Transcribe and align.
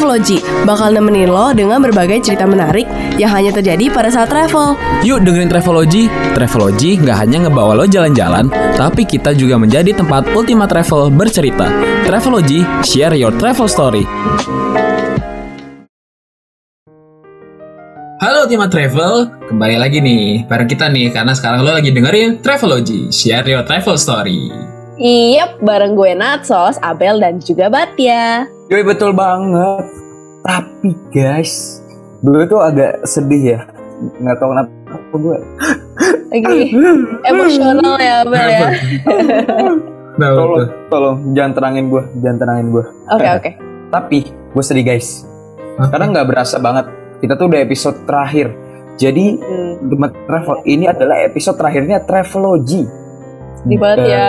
Travelogy 0.00 0.40
bakal 0.64 0.96
nemenin 0.96 1.28
lo 1.28 1.52
dengan 1.52 1.76
berbagai 1.84 2.24
cerita 2.24 2.48
menarik 2.48 2.88
yang 3.20 3.36
hanya 3.36 3.52
terjadi 3.52 3.92
pada 3.92 4.08
saat 4.08 4.32
travel. 4.32 4.72
Yuk 5.04 5.20
dengerin 5.28 5.52
Travelogy. 5.52 6.08
Travelogy 6.32 6.96
nggak 6.96 7.20
hanya 7.20 7.44
ngebawa 7.44 7.76
lo 7.76 7.84
jalan-jalan, 7.84 8.48
tapi 8.80 9.04
kita 9.04 9.36
juga 9.36 9.60
menjadi 9.60 9.92
tempat 9.92 10.32
Ultima 10.32 10.64
Travel 10.64 11.12
bercerita. 11.12 11.68
Travelogy, 12.08 12.64
share 12.80 13.12
your 13.12 13.36
travel 13.36 13.68
story. 13.68 14.08
Halo 18.24 18.48
Ultima 18.48 18.72
Travel, 18.72 19.28
kembali 19.52 19.76
lagi 19.76 20.00
nih 20.00 20.48
bareng 20.48 20.64
kita 20.72 20.88
nih 20.88 21.12
karena 21.12 21.36
sekarang 21.36 21.60
lo 21.60 21.76
lagi 21.76 21.92
dengerin 21.92 22.40
Travelogy, 22.40 23.12
share 23.12 23.44
your 23.44 23.68
travel 23.68 24.00
story. 24.00 24.48
Iyep, 24.96 25.60
bareng 25.60 25.92
gue 25.92 26.16
Natsos, 26.16 26.80
Abel, 26.80 27.20
dan 27.20 27.36
juga 27.36 27.68
Batya. 27.68 28.59
Yoi 28.70 28.86
betul 28.86 29.10
banget. 29.10 29.82
Tapi 30.46 30.94
guys, 31.10 31.82
gue 32.22 32.46
tuh 32.46 32.62
agak 32.62 33.02
sedih 33.02 33.58
ya. 33.58 33.60
Nggak 34.22 34.36
tahu 34.38 34.48
kenapa 34.54 34.70
gue. 35.10 35.36
Lagi 36.30 36.58
emosional 37.26 37.98
ya 37.98 38.22
Abel 38.22 38.38
ya. 38.38 38.68
Nah, 40.14 40.36
Tolong, 40.36 40.50
betul. 40.54 40.66
tolong 40.86 41.16
jangan 41.34 41.52
tenangin 41.56 41.84
gue, 41.90 42.02
jangan 42.22 42.38
tenangin 42.38 42.66
gue. 42.70 42.84
Oke 43.10 43.28
oke. 43.34 43.50
Tapi 43.90 44.18
gue 44.30 44.62
sedih 44.62 44.86
guys. 44.86 45.26
Hah? 45.74 45.90
Karena 45.90 46.06
nggak 46.14 46.28
berasa 46.30 46.62
banget. 46.62 46.86
Kita 47.18 47.34
tuh 47.34 47.50
udah 47.50 47.60
episode 47.60 48.06
terakhir. 48.06 48.54
Jadi 49.00 49.34
Hmm, 49.34 49.80
Travel 50.30 50.60
ini 50.62 50.86
adalah 50.86 51.24
episode 51.26 51.58
terakhirnya 51.58 52.06
Travelogy. 52.06 52.86
Sedih 53.58 53.78
banget 53.82 54.06
ya. 54.06 54.26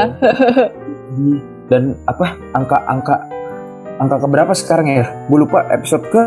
Dan 1.70 1.94
apa 2.10 2.26
angka-angka 2.52 3.16
angka 4.02 4.18
keberapa 4.26 4.54
sekarang 4.58 4.88
ya? 4.90 5.06
Gue 5.30 5.46
lupa 5.46 5.70
episode 5.70 6.02
ke 6.10 6.22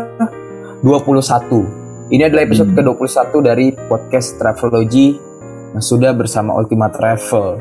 21. 0.79 1.67
Ini 2.07 2.31
adalah 2.31 2.47
episode 2.47 2.71
Hmm. 2.71 2.77
ke-21 2.79 3.43
dari 3.43 3.75
podcast 3.75 4.39
Travelogy 4.39 5.19
yang 5.75 5.83
sudah 5.83 6.15
bersama 6.15 6.55
Ultima 6.55 6.87
Travel. 6.87 7.59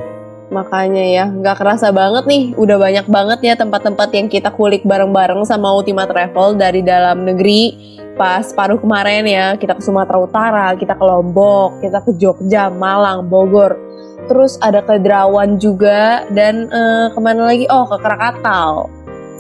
Makanya 0.55 1.03
ya, 1.03 1.25
nggak 1.27 1.57
kerasa 1.59 1.91
banget 1.91 2.31
nih. 2.31 2.55
Udah 2.55 2.79
banyak 2.79 3.07
banget 3.11 3.39
ya 3.43 3.55
tempat-tempat 3.59 4.07
yang 4.15 4.31
kita 4.31 4.55
kulik 4.55 4.87
bareng-bareng 4.87 5.43
sama 5.43 5.75
Ultima 5.75 6.07
Travel 6.07 6.55
dari 6.55 6.85
dalam 6.85 7.27
negeri. 7.27 7.75
Pas 8.15 8.47
paruh 8.55 8.79
kemarin 8.79 9.27
ya, 9.27 9.59
kita 9.59 9.75
ke 9.75 9.83
Sumatera 9.83 10.23
Utara, 10.23 10.67
kita 10.79 10.95
ke 10.95 11.03
Lombok, 11.03 11.83
kita 11.83 11.99
ke 12.07 12.15
Jogja, 12.15 12.71
Malang, 12.71 13.27
Bogor. 13.27 13.75
Terus 14.31 14.55
ada 14.63 14.79
ke 14.79 15.03
Derawan 15.03 15.59
juga, 15.59 16.23
dan 16.31 16.71
eh, 16.71 17.07
ke 17.11 17.19
mana 17.19 17.51
lagi? 17.51 17.67
Oh, 17.67 17.91
ke 17.91 17.99
Krakatau. 17.99 18.94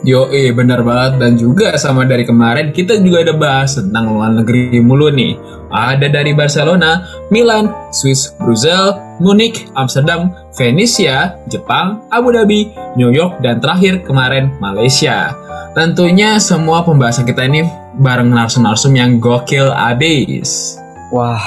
Yo, 0.05 0.29
eh 0.29 0.53
benar 0.53 0.85
banget 0.85 1.17
dan 1.17 1.33
juga 1.33 1.81
sama 1.81 2.05
dari 2.05 2.29
kemarin 2.29 2.77
kita 2.77 3.01
juga 3.01 3.25
ada 3.25 3.33
bahas 3.33 3.81
tentang 3.81 4.13
luar 4.13 4.37
negeri 4.37 4.77
mulu 4.85 5.09
nih. 5.09 5.33
Ada 5.73 6.13
dari 6.13 6.37
Barcelona, 6.37 7.09
Milan, 7.33 7.73
Swiss, 7.89 8.37
Brussels, 8.37 9.01
Munich, 9.17 9.65
Amsterdam, 9.73 10.29
Venesia, 10.61 11.41
Jepang, 11.49 12.05
Abu 12.13 12.37
Dhabi, 12.37 12.69
New 13.01 13.17
York 13.17 13.41
dan 13.41 13.65
terakhir 13.65 14.05
kemarin 14.05 14.53
Malaysia. 14.61 15.33
Tentunya 15.73 16.37
semua 16.37 16.85
pembahasan 16.85 17.25
kita 17.25 17.49
ini 17.49 17.65
bareng 17.97 18.29
narsum-narsum 18.29 18.93
yang 18.93 19.17
gokil 19.17 19.73
abis. 19.73 20.77
Wah, 21.17 21.41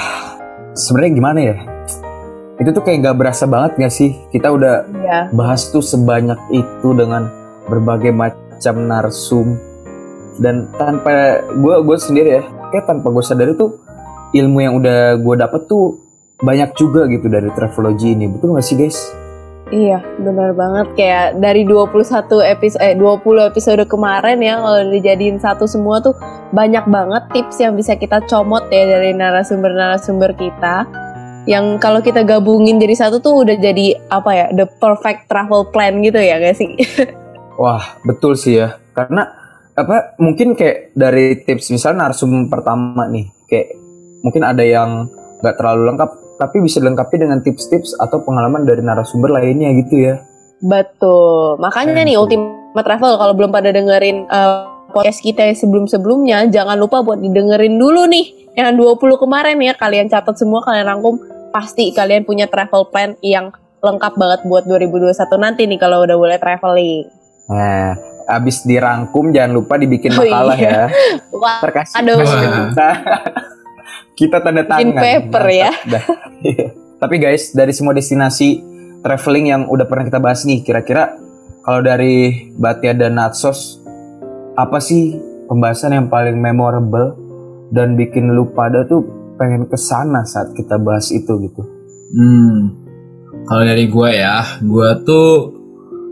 sebenarnya 0.74 1.12
gimana 1.14 1.38
ya? 1.38 1.56
Itu 2.58 2.74
tuh 2.74 2.82
kayak 2.82 3.06
gak 3.06 3.16
berasa 3.22 3.46
banget 3.46 3.86
gak 3.86 3.94
sih? 3.94 4.18
Kita 4.34 4.50
udah 4.50 4.82
Ya, 5.06 5.30
bahas 5.30 5.70
tuh 5.70 5.78
sebanyak 5.78 6.36
itu 6.50 6.90
dengan 6.90 7.30
berbagai 7.70 8.10
macam 8.10 8.47
narsum 8.62 9.58
dan 10.38 10.70
tanpa 10.78 11.42
gue 11.50 11.74
gue 11.82 11.96
sendiri 11.98 12.28
ya 12.38 12.42
kayak 12.70 12.86
tanpa 12.86 13.10
gue 13.10 13.24
sadari 13.26 13.52
tuh 13.58 13.82
ilmu 14.34 14.58
yang 14.60 14.74
udah 14.78 15.18
gue 15.18 15.34
dapet 15.34 15.66
tuh 15.66 15.98
banyak 16.38 16.70
juga 16.78 17.10
gitu 17.10 17.26
dari 17.26 17.50
travelogy 17.50 18.14
ini 18.14 18.30
betul 18.30 18.54
gak 18.54 18.66
sih 18.66 18.78
guys? 18.78 18.98
Iya, 19.68 20.00
benar 20.16 20.56
banget 20.56 20.96
kayak 20.96 21.44
dari 21.44 21.68
21 21.68 22.00
episode 22.40 22.80
eh 22.80 22.96
20 22.96 23.52
episode 23.52 23.82
kemarin 23.84 24.40
ya 24.40 24.56
kalau 24.56 24.80
dijadiin 24.88 25.36
satu 25.36 25.68
semua 25.68 26.00
tuh 26.00 26.16
banyak 26.56 26.88
banget 26.88 27.22
tips 27.36 27.60
yang 27.60 27.76
bisa 27.76 27.92
kita 28.00 28.24
comot 28.24 28.64
ya 28.72 28.88
dari 28.88 29.12
narasumber-narasumber 29.12 30.32
kita. 30.40 30.88
Yang 31.44 31.84
kalau 31.84 32.00
kita 32.00 32.24
gabungin 32.24 32.80
jadi 32.80 32.96
satu 32.96 33.20
tuh 33.20 33.44
udah 33.44 33.56
jadi 33.60 34.00
apa 34.08 34.30
ya, 34.32 34.46
the 34.56 34.64
perfect 34.64 35.28
travel 35.28 35.68
plan 35.68 36.00
gitu 36.00 36.16
ya 36.16 36.40
gak 36.40 36.56
sih? 36.56 36.72
Wah 37.58 37.98
betul 38.06 38.38
sih 38.38 38.62
ya 38.62 38.78
karena 38.94 39.26
apa 39.74 40.14
mungkin 40.22 40.54
kayak 40.54 40.94
dari 40.94 41.42
tips 41.42 41.74
misalnya 41.74 42.10
narsum 42.10 42.46
pertama 42.46 43.06
nih 43.10 43.26
kayak 43.50 43.74
mungkin 44.22 44.42
ada 44.46 44.62
yang 44.62 45.10
nggak 45.42 45.54
terlalu 45.58 45.94
lengkap 45.94 46.10
tapi 46.38 46.62
bisa 46.62 46.78
dilengkapi 46.78 47.18
dengan 47.18 47.42
tips-tips 47.42 47.98
atau 47.98 48.22
pengalaman 48.22 48.62
dari 48.62 48.78
narasumber 48.78 49.34
lainnya 49.34 49.74
gitu 49.74 49.94
ya. 49.98 50.14
Betul. 50.62 51.58
Makanya 51.58 52.06
nih 52.06 52.14
Ultimate 52.14 52.86
Travel 52.86 53.18
kalau 53.18 53.34
belum 53.34 53.50
pada 53.50 53.74
dengerin 53.74 54.30
eh, 54.30 54.58
podcast 54.94 55.20
kita 55.20 55.42
yang 55.50 55.58
sebelum-sebelumnya, 55.58 56.46
jangan 56.48 56.78
lupa 56.78 57.02
buat 57.02 57.18
didengerin 57.18 57.74
dulu 57.74 58.06
nih 58.06 58.54
yang 58.54 58.78
20 58.78 59.18
kemarin 59.18 59.58
ya. 59.58 59.74
Kalian 59.74 60.06
catat 60.06 60.38
semua, 60.38 60.62
kalian 60.62 60.86
rangkum. 60.86 61.18
Pasti 61.50 61.90
kalian 61.90 62.22
punya 62.22 62.46
travel 62.46 62.86
plan 62.90 63.18
yang 63.18 63.50
lengkap 63.78 64.14
banget 64.18 64.40
buat 64.46 64.66
2021 64.66 65.14
nanti 65.38 65.62
nih 65.66 65.78
kalau 65.78 66.06
udah 66.06 66.16
boleh 66.18 66.38
traveling. 66.38 67.06
Nah, 67.48 67.96
abis 68.28 68.62
dirangkum 68.62 69.32
jangan 69.32 69.56
lupa 69.56 69.80
dibikin 69.80 70.12
Oh, 70.12 70.20
makalah 70.20 70.56
iya. 70.60 70.70
ya. 70.70 70.84
Wah, 71.32 71.60
Terkasih. 71.64 71.96
aduh. 71.96 72.16
kita, 72.20 72.88
kita 74.14 74.36
tanda 74.44 74.62
tangan. 74.68 74.80
Bikin 74.84 74.96
paper 74.96 75.44
ya. 75.48 75.70
Dah. 75.88 76.04
Iya. 76.44 76.66
Tapi 77.02 77.14
guys, 77.16 77.54
dari 77.54 77.70
semua 77.70 77.94
destinasi 77.94 78.60
traveling 79.00 79.46
yang 79.48 79.62
udah 79.70 79.86
pernah 79.86 80.04
kita 80.04 80.18
bahas 80.18 80.42
nih, 80.42 80.60
kira-kira 80.60 81.14
kalau 81.62 81.80
dari 81.80 82.50
Batia 82.58 82.92
dan 82.92 83.14
Natsos, 83.14 83.78
apa 84.52 84.82
sih 84.82 85.14
pembahasan 85.46 85.94
yang 85.94 86.06
paling 86.10 86.34
memorable 86.36 87.14
dan 87.70 87.94
bikin 87.94 88.34
lu 88.34 88.50
pada 88.50 88.82
tuh 88.84 89.06
pengen 89.38 89.70
ke 89.70 89.78
sana 89.78 90.26
saat 90.26 90.50
kita 90.52 90.74
bahas 90.76 91.14
itu 91.14 91.30
gitu? 91.46 91.62
Hmm, 92.10 92.74
kalau 93.46 93.62
dari 93.62 93.86
gue 93.86 94.10
ya, 94.10 94.58
gue 94.58 94.88
tuh 95.06 95.28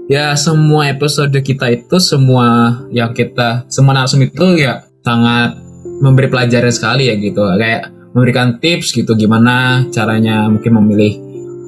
ya 0.06 0.34
semua 0.38 0.90
episode 0.90 1.34
kita 1.42 1.70
itu 1.70 1.96
semua 1.98 2.80
yang 2.94 3.10
kita 3.10 3.66
semua 3.66 3.94
narsum 3.94 4.22
itu 4.22 4.58
ya 4.58 4.86
sangat 5.02 5.58
memberi 6.02 6.28
pelajaran 6.30 6.72
sekali 6.72 7.08
ya 7.10 7.14
gitu, 7.16 7.40
kayak 7.56 7.90
memberikan 8.12 8.58
tips 8.60 8.92
gitu 8.92 9.16
gimana 9.16 9.86
caranya 9.92 10.48
mungkin 10.48 10.72
memilih 10.82 11.12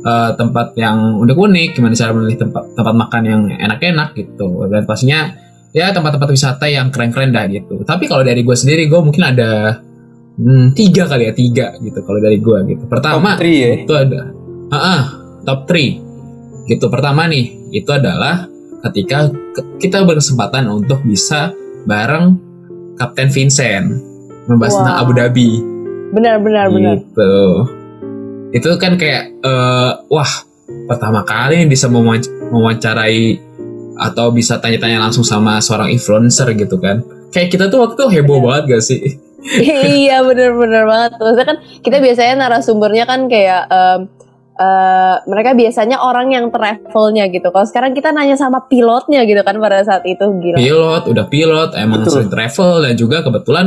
eh, 0.05 0.31
tempat 0.37 0.75
yang 0.79 1.19
unik-unik, 1.23 1.79
gimana 1.79 1.95
cara 1.97 2.13
memilih 2.15 2.39
tempat 2.41 2.65
tempat 2.77 2.95
makan 2.95 3.23
yang 3.25 3.43
enak-enak 3.49 4.15
gitu, 4.17 4.67
dan 4.69 4.83
pastinya 4.85 5.33
ya 5.73 5.93
tempat-tempat 5.93 6.29
wisata 6.33 6.67
yang 6.69 6.89
keren-keren 6.89 7.33
dah 7.33 7.47
gitu. 7.49 7.85
Tapi 7.85 8.09
kalau 8.09 8.25
dari 8.25 8.41
gue 8.41 8.57
sendiri, 8.57 8.89
gue 8.89 9.01
mungkin 9.01 9.23
ada 9.23 9.81
hmm, 10.41 10.73
tiga 10.73 11.05
kali 11.09 11.29
ya 11.29 11.33
tiga 11.33 11.67
gitu 11.81 12.01
kalau 12.05 12.21
dari 12.21 12.39
gue 12.41 12.59
gitu. 12.75 12.85
Pertama 12.89 13.37
Top 13.37 13.41
three 13.43 13.59
ya? 13.59 13.71
itu 13.85 13.93
ada 13.97 14.21
ah 14.69 14.77
ah, 14.77 15.03
top 15.49 15.65
3 15.65 16.08
gitu. 16.69 16.87
Pertama 16.87 17.25
nih 17.25 17.73
itu 17.73 17.89
adalah 17.89 18.45
ketika 18.85 19.27
ke- 19.27 19.81
kita 19.81 20.05
berkesempatan 20.05 20.69
untuk 20.69 21.03
bisa 21.03 21.51
bareng 21.83 22.37
Kapten 22.95 23.27
Vincent 23.29 23.87
membahas 24.47 24.73
Wow. 24.73 24.79
tentang 24.79 24.97
Abu 24.99 25.13
Dhabi. 25.13 25.51
Benar 26.11 26.37
benar 26.39 26.67
benar. 26.69 26.97
gitu. 26.99 27.33
Itu 28.51 28.69
kan 28.77 28.95
kayak 28.95 29.25
eh, 29.39 29.91
wah 30.07 30.33
pertama 30.87 31.21
kali 31.23 31.65
bisa 31.65 31.87
mewawanc- 31.87 32.29
mewawancarai 32.49 33.41
atau 33.99 34.31
bisa 34.31 34.57
tanya-tanya 34.57 35.01
langsung 35.01 35.23
sama 35.23 35.59
seorang 35.59 35.91
influencer 35.91 36.55
gitu 36.55 36.79
kan. 36.79 37.03
Kayak 37.29 37.49
kita 37.51 37.65
tuh 37.67 37.83
waktu 37.83 37.99
itu 37.99 38.07
heboh 38.15 38.39
banget 38.41 38.65
gak 38.71 38.85
sih? 38.85 39.03
Iya 40.03 40.23
bener-bener 40.23 40.85
banget. 40.85 41.11
Maksudnya 41.15 41.47
kan 41.47 41.57
kita 41.81 41.97
biasanya 41.99 42.35
narasumbernya 42.39 43.05
kan 43.05 43.21
kayak 43.27 43.63
em, 43.67 44.01
eh, 44.59 45.17
mereka 45.25 45.55
biasanya 45.55 45.97
orang 45.99 46.29
yang 46.29 46.51
travelnya 46.51 47.31
gitu 47.31 47.49
kalau 47.49 47.65
sekarang 47.65 47.95
kita 47.95 48.11
nanya 48.11 48.35
sama 48.35 48.67
pilotnya 48.67 49.23
gitu 49.23 49.41
kan 49.41 49.55
pada 49.57 49.81
saat 49.81 50.03
itu 50.03 50.21
gila 50.39 50.59
pilot 50.59 51.03
udah 51.07 51.27
pilot 51.27 51.71
emang 51.75 52.03
Betul. 52.03 52.13
sering 52.13 52.31
travel 52.31 52.73
dan 52.83 52.95
juga 52.95 53.23
kebetulan 53.23 53.67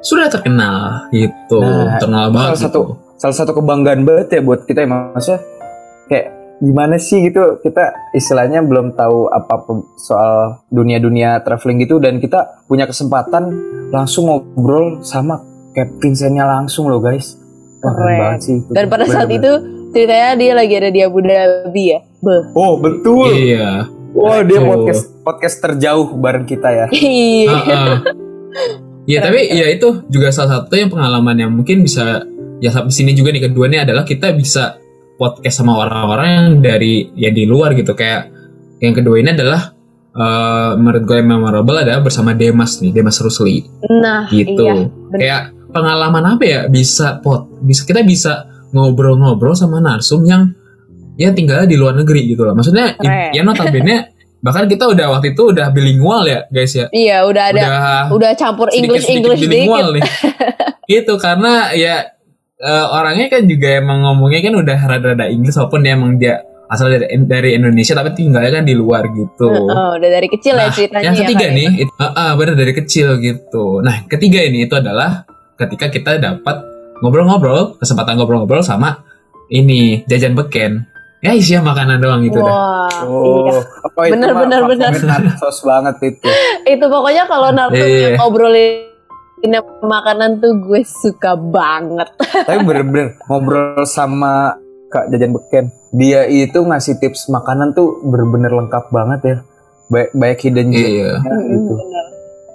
sudah 0.00 0.26
terkenal 0.28 1.08
gitu 1.10 1.58
Nah, 1.58 1.96
terkenal 1.96 2.28
salah 2.28 2.34
banget 2.34 2.58
satu 2.60 2.80
gitu. 2.82 2.94
salah 3.16 3.36
satu 3.36 3.52
kebanggaan 3.54 4.02
banget 4.02 4.28
ya 4.28 4.40
buat 4.42 4.60
kita 4.62 4.82
ya 4.82 4.88
maksudnya 4.90 5.40
kayak 6.04 6.26
gimana 6.56 6.96
sih 6.96 7.18
gitu 7.24 7.58
kita 7.58 7.82
istilahnya 8.12 8.60
belum 8.60 8.94
tahu 8.94 9.26
apa 9.28 9.54
soal 9.98 10.32
dunia-dunia 10.68 11.40
traveling 11.40 11.80
gitu 11.80 11.98
dan 11.98 12.18
kita 12.18 12.62
punya 12.64 12.84
kesempatan 12.84 13.50
langsung 13.90 14.28
ngobrol 14.28 15.00
sama 15.00 15.40
Captain 15.72 16.14
Vincentnya 16.14 16.44
langsung 16.44 16.86
loh 16.86 16.98
guys 16.98 17.34
Wah, 17.80 17.90
keren 17.90 18.06
Keren. 18.06 18.20
banget 18.20 18.40
sih 18.40 18.54
itu. 18.56 18.70
dan 18.70 18.84
pada 18.86 19.04
saat 19.04 19.26
Bener-bener. 19.26 19.40
itu 19.40 19.52
ceritanya 19.94 20.30
dia 20.34 20.52
lagi 20.52 20.74
ada 20.74 20.90
di 20.90 21.00
Abu 21.00 21.18
Dhabi 21.20 21.84
ya 21.88 22.00
Beh. 22.20 22.42
oh 22.52 22.72
betul 22.76 23.30
iya 23.30 23.86
wah 24.10 24.42
dia 24.42 24.58
Betul. 24.58 24.68
podcast 24.68 25.02
podcast 25.22 25.56
terjauh 25.60 26.08
bareng 26.14 26.44
kita 26.44 26.68
ya 26.68 26.86
iya 26.94 27.50
Heeh. 27.54 27.92
Ya 29.04 29.20
Keren, 29.20 29.36
tapi 29.36 29.40
ya 29.52 29.66
itu 29.68 29.88
juga 30.08 30.32
salah 30.32 30.64
satu 30.64 30.72
yang 30.74 30.88
pengalaman 30.88 31.36
yang 31.36 31.52
mungkin 31.52 31.84
bisa 31.84 32.24
ya 32.56 32.72
sampai 32.72 32.88
sini 32.88 33.12
juga 33.12 33.30
nih 33.30 33.46
keduanya 33.46 33.84
adalah 33.84 34.00
kita 34.00 34.32
bisa 34.32 34.80
podcast 35.14 35.60
sama 35.60 35.76
orang-orang 35.76 36.28
yang 36.32 36.46
dari 36.58 36.94
ya 37.12 37.28
di 37.28 37.44
luar 37.44 37.76
gitu 37.76 37.92
kayak 37.92 38.32
yang 38.80 38.96
kedua 38.96 39.20
ini 39.20 39.36
adalah 39.36 39.76
eh, 40.08 40.70
menurut 40.80 41.04
gue 41.04 41.16
yang 41.20 41.28
memorable 41.36 41.76
adalah 41.76 42.00
bersama 42.00 42.32
Demas 42.32 42.80
nih 42.80 42.96
Demas 42.96 43.20
Rusli 43.20 43.68
Nah, 43.92 44.24
gitu 44.32 44.64
iya. 44.64 44.88
bener. 44.88 45.18
kayak 45.20 45.42
pengalaman 45.68 46.24
apa 46.24 46.44
ya 46.48 46.60
bisa 46.70 47.20
pot 47.20 47.44
bisa 47.60 47.84
kita 47.84 48.00
bisa 48.00 48.48
ngobrol-ngobrol 48.74 49.54
sama 49.54 49.78
narsum 49.78 50.26
yang 50.26 50.50
ya 51.14 51.30
tinggalnya 51.30 51.64
di 51.64 51.78
luar 51.78 51.94
negeri 51.94 52.26
gitu 52.26 52.42
loh 52.42 52.52
maksudnya 52.52 52.98
Keren. 52.98 53.30
ya 53.30 53.40
notabene 53.40 54.10
bahkan 54.42 54.66
kita 54.66 54.90
udah 54.90 55.14
waktu 55.14 55.32
itu 55.32 55.54
udah 55.54 55.70
bilingual 55.70 56.26
ya 56.26 56.44
guys 56.50 56.74
ya 56.74 56.90
Iya, 56.90 57.24
udah 57.24 57.44
ada 57.48 57.62
udah 57.64 57.80
udah 58.12 58.30
campur 58.36 58.68
English 58.68 59.08
English 59.08 59.40
bilingual 59.40 59.94
dikit. 59.94 60.04
nih. 60.04 60.04
gitu 60.92 61.16
karena 61.16 61.72
ya 61.72 62.12
eh, 62.58 62.86
orangnya 62.92 63.32
kan 63.32 63.48
juga 63.48 63.80
emang 63.80 64.04
ngomongnya 64.04 64.44
kan 64.44 64.54
udah 64.58 64.78
rada-rada 64.84 65.32
Inggris 65.32 65.56
walaupun 65.56 65.80
dia 65.80 65.92
emang 65.96 66.18
dia 66.18 66.34
asal 66.64 66.90
dari, 66.90 67.06
dari 67.24 67.50
Indonesia 67.54 67.94
tapi 67.94 68.10
tinggalnya 68.12 68.50
kan 68.50 68.64
di 68.64 68.74
luar 68.74 69.04
gitu. 69.12 69.48
Heeh, 69.48 69.88
udah 69.96 70.10
dari 70.10 70.28
kecil 70.28 70.54
ya 70.56 70.66
Nah, 70.66 70.72
ceritanya. 70.72 71.04
yang 71.04 71.14
ya 71.14 71.20
ketiga 71.22 71.46
kan, 71.46 71.56
nih, 71.56 71.68
itu, 71.84 71.92
ah, 72.00 72.06
ah, 72.12 72.30
bener 72.34 72.54
dari 72.56 72.72
kecil 72.72 73.08
gitu. 73.20 73.64
Nah, 73.84 73.94
ketiga 74.08 74.40
ini 74.42 74.64
itu 74.64 74.74
adalah 74.74 75.28
ketika 75.54 75.86
kita 75.88 76.12
dapat 76.18 76.56
ngobrol-ngobrol, 77.00 77.78
kesempatan 77.78 78.14
ngobrol-ngobrol 78.16 78.62
sama 78.62 79.02
ini 79.48 80.02
jajan 80.06 80.34
beken. 80.34 80.86
Ya 81.24 81.32
isinya 81.32 81.72
makanan 81.72 82.04
doang 82.04 82.20
gitu 82.20 82.36
dah. 82.36 82.52
Wah, 82.52 83.00
Oh, 83.08 83.48
iya. 83.48 83.60
apa 83.80 84.00
itu 84.04 84.12
Bener, 84.12 84.30
mah 84.36 84.40
bener, 84.44 84.60
bener. 84.68 84.90
narsos 84.92 85.64
banget 85.64 85.96
itu. 86.04 86.28
Itu 86.76 86.84
pokoknya 86.84 87.24
kalau 87.24 87.48
Naruto 87.48 87.80
Iya. 87.80 88.12
yang 88.12 88.20
ngobrolin 88.20 88.92
makanan 89.80 90.44
tuh 90.44 90.52
gue 90.60 90.84
suka 90.84 91.32
banget. 91.32 92.12
Tapi 92.48 92.60
bener-bener 92.60 93.16
ngobrol 93.24 93.88
sama 93.88 94.52
Kak 94.92 95.08
Jajan 95.08 95.32
Beken. 95.32 95.64
Dia 95.96 96.28
itu 96.28 96.60
ngasih 96.60 97.00
tips 97.00 97.32
makanan 97.32 97.72
tuh 97.72 98.04
bener-bener 98.04 98.52
lengkap 98.52 98.92
banget 98.92 99.20
ya. 99.24 99.36
Baik, 99.88 100.10
baik 100.12 100.38
hidden 100.44 100.68
gem 100.72 100.80
Iya. 100.84 101.12
gitu. 101.24 101.72
Bener. 101.72 102.04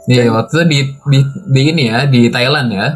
Iya, 0.09 0.29
waktu 0.29 0.53
itu 0.53 0.63
di, 0.65 0.79
di, 1.05 1.19
di 1.25 1.61
ini 1.69 1.83
ya, 1.89 2.05
di 2.05 2.29
Thailand 2.29 2.69
ya. 2.69 2.87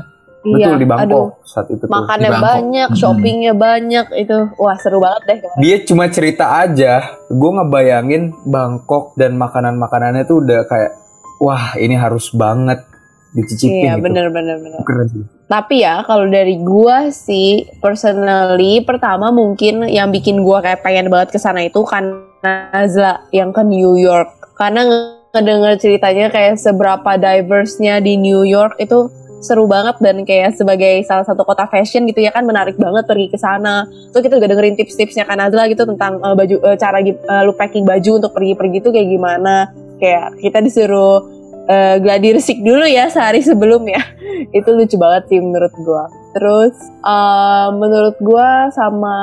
Betul 0.43 0.75
di 0.75 0.83
Iya, 0.83 0.99
aduh, 0.99 1.31
Bangkok 1.31 1.47
saat 1.47 1.67
itu 1.67 1.79
tuh. 1.79 1.89
makannya 1.89 2.19
Di 2.21 2.33
Bangkok. 2.33 2.47
banyak, 2.51 2.87
Mm-mm. 2.89 2.99
shoppingnya 2.99 3.53
banyak 3.55 4.07
itu. 4.13 4.37
Wah 4.55 4.75
seru 4.75 4.99
banget 4.99 5.21
deh. 5.23 5.37
Dia 5.57 5.75
cuma 5.81 6.05
cerita 6.07 6.45
aja. 6.59 6.99
Gue 7.27 7.51
ngebayangin 7.53 8.23
Bangkok 8.43 9.15
dan 9.15 9.35
makanan-makanannya 9.35 10.23
tuh 10.23 10.43
udah 10.43 10.67
kayak 10.67 10.91
wah 11.39 11.75
ini 11.75 11.95
harus 11.95 12.27
banget 12.29 12.83
dicicipin 13.31 13.81
Iya 13.81 13.93
gitu. 13.95 14.03
bener 14.03 14.25
bener 14.29 14.57
bener. 14.59 14.79
Keren 14.83 15.07
sih. 15.09 15.23
Tapi 15.43 15.75
ya 15.79 16.03
kalau 16.03 16.25
dari 16.25 16.59
gua 16.59 17.07
sih 17.07 17.63
personally 17.77 18.81
pertama 18.81 19.29
mungkin 19.29 19.85
yang 19.85 20.09
bikin 20.09 20.41
gua 20.41 20.59
kayak 20.59 20.81
pengen 20.81 21.07
banget 21.07 21.31
ke 21.31 21.39
sana 21.39 21.61
itu 21.61 21.81
kan 21.81 22.03
Nazla 22.41 23.25
yang 23.29 23.49
ke 23.49 23.63
New 23.63 23.95
York. 23.95 24.27
Karena 24.53 24.83
nge- 24.83 25.31
ngedenger 25.31 25.73
ceritanya 25.79 26.29
kayak 26.29 26.55
seberapa 26.55 27.11
diverse-nya 27.15 27.97
di 27.97 28.15
New 28.15 28.43
York 28.43 28.77
itu 28.77 29.09
seru 29.43 29.67
banget 29.67 29.99
dan 29.99 30.23
kayak 30.23 30.55
sebagai 30.55 31.03
salah 31.03 31.27
satu 31.27 31.43
kota 31.43 31.67
fashion 31.67 32.07
gitu 32.07 32.23
ya 32.23 32.31
kan 32.31 32.47
menarik 32.47 32.79
banget 32.79 33.03
pergi 33.03 33.27
ke 33.27 33.37
sana. 33.37 33.83
Terus 34.15 34.23
kita 34.23 34.39
juga 34.39 34.49
dengerin 34.55 34.79
tips-tipsnya 34.79 35.27
kan 35.27 35.37
Nazla 35.43 35.67
gitu 35.67 35.83
tentang 35.83 36.23
eh, 36.23 36.35
baju 36.35 36.55
eh, 36.63 36.77
cara 36.79 37.03
gi- 37.03 37.19
eh, 37.19 37.41
lu 37.43 37.53
packing 37.53 37.83
baju 37.83 38.11
untuk 38.23 38.31
pergi-pergi 38.31 38.77
tuh 38.79 38.91
kayak 38.95 39.07
gimana. 39.11 39.55
Kayak 39.99 40.39
kita 40.39 40.59
disuruh 40.63 41.32
eh, 41.67 41.95
gladi 41.99 42.35
resik 42.35 42.59
dulu 42.59 42.83
ya 42.83 43.07
sehari 43.07 43.39
sebelum 43.43 43.83
ya. 43.87 44.01
Itu 44.57 44.75
lucu 44.75 44.95
banget 44.99 45.31
sih 45.31 45.39
menurut 45.39 45.73
gua. 45.83 46.05
Terus 46.33 46.75
eh, 47.03 47.67
menurut 47.75 48.17
gua 48.19 48.69
sama 48.73 49.17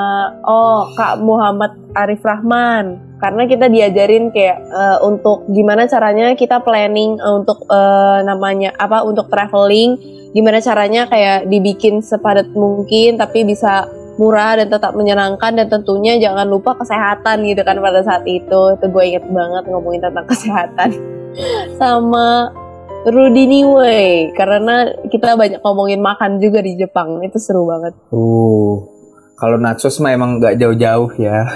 oh 0.44 0.90
Kak 0.96 1.20
Muhammad 1.20 1.76
Arif 1.96 2.24
Rahman. 2.24 3.10
Karena 3.20 3.44
kita 3.44 3.68
diajarin 3.68 4.32
kayak 4.32 4.58
eh, 4.64 4.98
untuk 5.04 5.44
gimana 5.52 5.84
caranya 5.84 6.32
kita 6.32 6.64
planning 6.64 7.20
untuk 7.20 7.68
eh, 7.68 8.18
namanya 8.24 8.72
apa 8.80 9.04
untuk 9.04 9.28
traveling, 9.28 10.00
gimana 10.32 10.62
caranya 10.64 11.04
kayak 11.10 11.50
dibikin 11.50 12.00
sepadat 12.00 12.48
mungkin 12.56 13.20
tapi 13.20 13.44
bisa 13.44 13.84
murah 14.16 14.56
dan 14.56 14.72
tetap 14.72 14.96
menyenangkan. 14.96 15.52
Dan 15.52 15.68
tentunya 15.68 16.16
jangan 16.16 16.48
lupa 16.48 16.80
kesehatan 16.80 17.44
gitu 17.44 17.60
kan 17.60 17.76
pada 17.76 18.00
saat 18.00 18.24
itu. 18.24 18.80
Itu 18.80 18.86
gue 18.88 19.04
inget 19.04 19.28
banget 19.28 19.68
ngomongin 19.68 20.00
tentang 20.08 20.24
kesehatan 20.32 21.19
sama 21.78 22.50
Rudy 23.08 23.48
Niwei 23.48 24.34
karena 24.36 24.92
kita 25.08 25.38
banyak 25.38 25.64
ngomongin 25.64 26.04
makan 26.04 26.36
juga 26.36 26.60
di 26.60 26.76
Jepang 26.76 27.24
itu 27.24 27.40
seru 27.40 27.64
banget 27.64 27.96
Uh, 28.12 28.84
kalau 29.40 29.56
nachos 29.56 29.96
mah 30.04 30.12
emang 30.12 30.36
nggak 30.36 30.60
jauh-jauh 30.60 31.16
ya. 31.16 31.48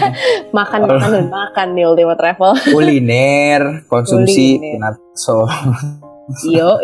makan 0.56 0.86
makan 0.86 1.10
dan 1.10 1.26
makan 1.26 1.68
di 1.74 1.82
Ultima 1.82 2.14
Travel 2.14 2.54
Kuliner, 2.74 3.82
konsumsi 3.90 4.62
Kuliner. 4.62 4.78
nacho. 4.78 5.50
yo 6.46 6.78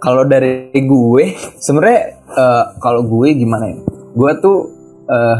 Kalau 0.00 0.24
dari 0.24 0.72
gue, 0.72 1.24
sebenarnya 1.60 2.00
eh, 2.32 2.64
kalau 2.80 3.04
gue 3.04 3.28
gimana 3.36 3.68
ya? 3.68 3.78
Gue 4.16 4.32
tuh 4.40 4.72
eh, 5.12 5.38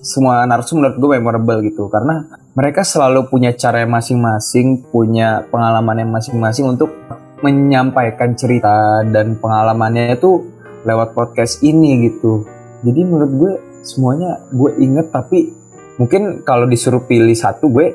semua 0.00 0.48
narsum 0.48 0.80
menurut 0.80 0.96
gue 0.96 1.08
memorable 1.20 1.60
gitu 1.68 1.92
karena 1.92 2.24
mereka 2.52 2.84
selalu 2.84 3.32
punya 3.32 3.56
cara 3.56 3.88
masing-masing, 3.88 4.84
punya 4.92 5.48
pengalaman 5.48 6.04
yang 6.04 6.10
masing-masing 6.12 6.68
untuk 6.68 6.92
menyampaikan 7.40 8.36
cerita 8.36 9.00
dan 9.08 9.40
pengalamannya 9.40 10.14
itu 10.20 10.52
lewat 10.84 11.16
podcast 11.16 11.64
ini 11.64 12.12
gitu. 12.12 12.44
Jadi 12.84 13.00
menurut 13.08 13.32
gue 13.32 13.52
semuanya 13.82 14.44
gue 14.52 14.70
inget 14.78 15.10
tapi 15.10 15.50
mungkin 15.96 16.44
kalau 16.44 16.68
disuruh 16.68 17.02
pilih 17.02 17.34
satu 17.34 17.72
gue 17.72 17.86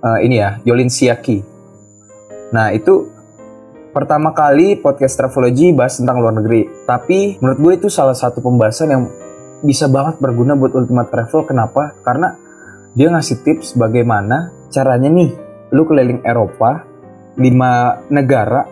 eh, 0.00 0.18
ini 0.24 0.40
ya 0.40 0.58
Yolin 0.64 0.90
Siaki. 0.90 1.44
Nah 2.56 2.72
itu 2.72 3.12
pertama 3.92 4.32
kali 4.32 4.80
podcast 4.80 5.20
Travelogy 5.20 5.76
bahas 5.76 6.00
tentang 6.00 6.24
luar 6.24 6.34
negeri. 6.34 6.88
Tapi 6.88 7.36
menurut 7.44 7.58
gue 7.60 7.72
itu 7.84 7.88
salah 7.92 8.16
satu 8.16 8.40
pembahasan 8.40 8.88
yang 8.90 9.04
bisa 9.60 9.92
banget 9.92 10.16
berguna 10.24 10.56
buat 10.56 10.72
Ultimate 10.72 11.12
Travel. 11.12 11.44
Kenapa? 11.44 11.94
Karena 12.00 12.45
dia 12.96 13.12
ngasih 13.12 13.44
tips 13.44 13.76
bagaimana 13.76 14.48
caranya 14.72 15.12
nih 15.12 15.28
lu 15.70 15.84
keliling 15.84 16.24
Eropa 16.24 16.80
5 17.36 17.44
negara 18.08 18.64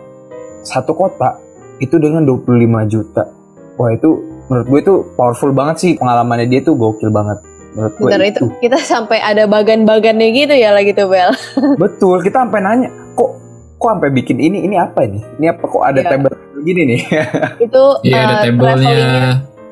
satu 0.65 0.97
kota 0.97 1.37
itu 1.77 2.01
dengan 2.01 2.25
25 2.25 2.49
juta. 2.89 3.29
Wah 3.77 3.93
itu 3.93 4.09
menurut 4.49 4.65
gue 4.65 4.79
itu 4.81 4.93
powerful 5.13 5.53
banget 5.53 5.75
sih 5.77 5.91
pengalamannya 6.01 6.49
dia 6.49 6.65
tuh 6.65 6.73
gokil 6.73 7.13
banget. 7.13 7.37
Menurut 7.77 7.93
gue 8.01 8.07
bener 8.09 8.23
itu 8.33 8.45
kita 8.65 8.81
sampai 8.81 9.21
ada 9.21 9.45
bagan-bagannya 9.45 10.33
gitu 10.33 10.57
ya 10.57 10.73
lagi 10.73 10.95
tuh 10.97 11.05
Bel 11.05 11.29
Betul, 11.83 12.23
kita 12.25 12.41
sampai 12.47 12.65
nanya, 12.65 12.89
kok 13.13 13.29
kok 13.77 13.89
sampai 13.93 14.09
bikin 14.09 14.41
ini? 14.41 14.65
Ini 14.65 14.75
apa 14.81 15.05
ini? 15.05 15.21
Ini 15.37 15.53
apa 15.53 15.63
kok 15.69 15.83
ada 15.85 16.01
Iya. 16.01 16.09
table 16.17 16.33
gini 16.65 16.81
nih? 16.81 17.01
itu 17.69 17.83
Iya 18.01 18.17
ada 18.17 18.33
eh, 18.33 18.41
tabelnya. 18.49 18.95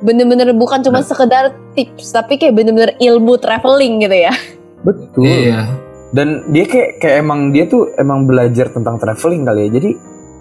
Bener-bener 0.03 0.51
bukan 0.51 0.83
cuma 0.83 0.99
Nah. 0.99 1.07
sekedar 1.07 1.55
tips 1.73 2.11
tapi 2.11 2.35
kayak 2.35 2.53
bener-bener 2.53 2.93
ilmu 2.99 3.39
traveling 3.39 4.03
gitu 4.03 4.27
ya 4.27 4.35
Betul. 4.83 5.23
Iya. 5.25 5.59
Dan 6.13 6.45
dia 6.53 6.65
kayak 6.69 7.01
kayak 7.01 7.15
emang 7.25 7.49
dia 7.49 7.65
tuh 7.65 7.89
emang 7.97 8.29
belajar 8.29 8.69
tentang 8.69 9.01
traveling 9.01 9.47
kali 9.47 9.65
ya. 9.65 9.69
Jadi 9.79 9.91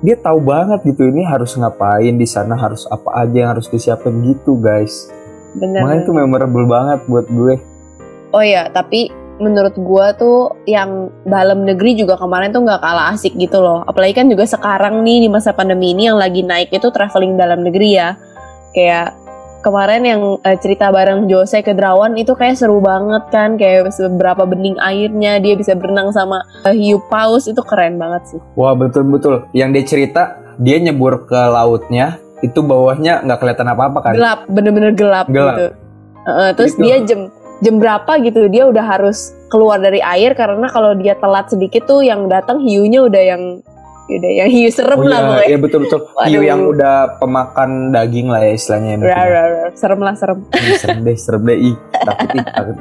dia 0.02 0.16
tahu 0.18 0.42
banget 0.42 0.82
gitu 0.84 1.08
ini 1.08 1.22
harus 1.22 1.54
ngapain 1.54 2.18
di 2.18 2.26
sana 2.26 2.58
harus 2.58 2.84
apa 2.90 3.22
aja 3.22 3.36
yang 3.46 3.50
harus 3.56 3.70
disiapin 3.70 4.20
gitu 4.26 4.58
guys. 4.58 5.08
bener 5.52 5.84
Makanya 5.84 6.02
itu 6.04 6.12
memorable 6.12 6.66
banget 6.66 7.00
buat 7.06 7.26
gue. 7.30 7.54
Oh 8.32 8.40
ya, 8.44 8.68
tapi 8.72 9.12
menurut 9.36 9.76
gua 9.76 10.16
tuh 10.16 10.56
yang 10.64 11.12
dalam 11.28 11.64
negeri 11.68 11.96
juga 11.96 12.16
kemarin 12.16 12.52
tuh 12.52 12.64
nggak 12.64 12.80
kalah 12.80 13.12
asik 13.12 13.36
gitu 13.36 13.60
loh. 13.60 13.84
Apalagi 13.84 14.16
kan 14.16 14.26
juga 14.28 14.48
sekarang 14.48 15.04
nih 15.04 15.24
di 15.24 15.28
masa 15.28 15.52
pandemi 15.52 15.92
ini 15.92 16.08
yang 16.08 16.16
lagi 16.16 16.40
naik 16.40 16.72
itu 16.72 16.88
traveling 16.88 17.36
dalam 17.36 17.62
negeri 17.64 17.90
ya. 17.96 18.16
Kayak 18.72 19.21
kemarin 19.62 20.02
yang 20.02 20.20
eh, 20.42 20.58
cerita 20.58 20.90
bareng 20.90 21.30
Jose 21.30 21.62
ke 21.62 21.72
Drawan 21.72 22.18
itu 22.18 22.34
kayak 22.34 22.58
seru 22.58 22.82
banget 22.82 23.30
kan. 23.30 23.54
Kayak 23.54 23.94
seberapa 23.94 24.42
bening 24.44 24.76
airnya, 24.76 25.38
dia 25.38 25.54
bisa 25.54 25.72
berenang 25.72 26.10
sama 26.10 26.42
eh, 26.66 26.74
hiu 26.74 26.98
paus 27.06 27.46
itu 27.46 27.62
keren 27.62 27.96
banget 27.96 28.36
sih. 28.36 28.40
Wah 28.58 28.74
betul 28.74 29.06
betul. 29.06 29.46
Yang 29.54 29.68
dia 29.72 29.84
cerita 29.86 30.22
dia 30.58 30.76
nyebur 30.76 31.24
ke 31.24 31.38
lautnya 31.38 32.18
itu 32.42 32.58
bawahnya 32.60 33.22
nggak 33.22 33.38
kelihatan 33.38 33.68
apa-apa 33.70 33.98
kan? 34.02 34.12
Gelap, 34.18 34.40
bener-bener 34.50 34.92
gelap, 34.92 35.26
Gelap. 35.30 35.56
gitu. 35.56 35.66
Heeh, 36.22 36.50
terus 36.58 36.72
Gitu. 36.74 36.82
dia 36.82 36.96
jam 37.06 37.20
jam 37.62 37.78
berapa 37.78 38.12
gitu 38.26 38.50
dia 38.50 38.66
udah 38.66 38.82
harus 38.82 39.30
keluar 39.46 39.78
dari 39.78 40.02
air 40.02 40.34
karena 40.34 40.66
kalau 40.66 40.98
dia 40.98 41.14
telat 41.14 41.46
sedikit 41.46 41.86
tuh 41.86 42.02
yang 42.02 42.26
datang 42.26 42.58
hiunya 42.58 43.06
udah 43.06 43.22
yang 43.22 43.42
udah 44.16 44.32
yang 44.34 44.48
hiu 44.48 44.68
serem 44.68 44.96
Oh 44.96 45.04
lah 45.04 45.14
iya, 45.14 45.26
pokoknya. 45.26 45.48
iya 45.48 45.58
betul 45.58 45.78
betul. 45.82 46.00
Hiu 46.26 46.40
yang 46.40 46.60
udah 46.64 46.94
pemakan 47.16 47.70
daging 47.90 48.26
lah 48.26 48.40
ya 48.40 48.52
istilahnya. 48.52 48.90
ya, 48.92 48.98
Rar, 48.98 49.08
ya. 49.08 49.26
rar, 49.28 49.48
rar. 49.50 49.70
serem 49.72 50.00
lah 50.00 50.14
serem. 50.14 50.38
Ih, 50.50 50.76
serem 50.76 50.98
deh, 51.00 51.16
serem 51.16 51.42
deh. 51.42 51.58
Ih, 51.58 51.76
takut 51.92 52.28
ih, 52.30 52.44
takut. 52.44 52.76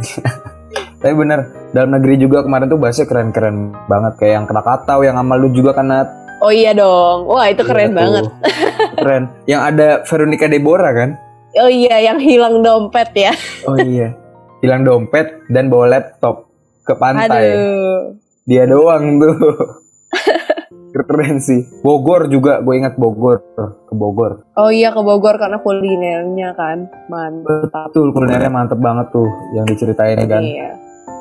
Tapi 1.01 1.13
bener, 1.13 1.39
dalam 1.71 1.89
negeri 1.91 2.13
juga 2.15 2.45
kemarin 2.45 2.69
tuh 2.69 2.77
bahasnya 2.77 3.05
keren-keren 3.05 3.73
banget. 3.85 4.13
Kayak 4.17 4.33
yang 4.37 4.45
Krakatau, 4.45 4.99
yang 5.01 5.17
Amalu 5.17 5.49
juga 5.49 5.73
kan, 5.73 5.89
Nat. 5.89 6.09
Oh 6.39 6.49
iya 6.49 6.73
dong. 6.73 7.25
Wah, 7.25 7.45
itu 7.45 7.61
keren 7.61 7.89
Iya 7.89 7.97
banget. 7.97 8.25
Keren. 8.97 9.23
Yang 9.45 9.61
ada 9.63 9.87
Veronica 10.05 10.45
Deborah 10.45 10.93
kan? 10.93 11.09
Oh 11.53 11.69
iya, 11.69 12.01
yang 12.01 12.17
hilang 12.17 12.61
dompet 12.61 13.09
ya. 13.13 13.33
Oh 13.65 13.77
iya. 13.77 14.13
Hilang 14.57 14.81
dompet 14.81 15.41
dan 15.49 15.69
bawa 15.69 15.89
laptop 15.91 16.49
ke 16.81 16.93
pantai. 16.93 17.49
Aduh. 17.49 18.17
Dia 18.43 18.65
doang 18.65 19.17
tuh. 19.17 19.37
Keren 20.91 21.39
sih. 21.39 21.63
Bogor 21.81 22.27
juga, 22.27 22.59
gue 22.59 22.75
ingat 22.75 22.99
Bogor 22.99 23.39
ke 23.87 23.93
Bogor. 23.95 24.43
Oh 24.59 24.67
iya 24.67 24.91
ke 24.91 24.99
Bogor 24.99 25.39
karena 25.39 25.63
kulinernya 25.63 26.51
kan. 26.55 26.91
Mantap. 27.07 27.91
Betul, 27.91 28.11
kulinernya 28.11 28.51
mantep 28.51 28.79
banget 28.79 29.07
tuh 29.15 29.27
yang 29.55 29.63
diceritain 29.63 30.19
kan. 30.27 30.43
Iya. 30.43 30.69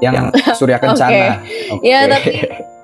Yang 0.02 0.14
Surya 0.58 0.78
Kencana. 0.82 1.38
Oke. 1.78 1.86
Ya, 1.86 2.10
tapi 2.10 2.30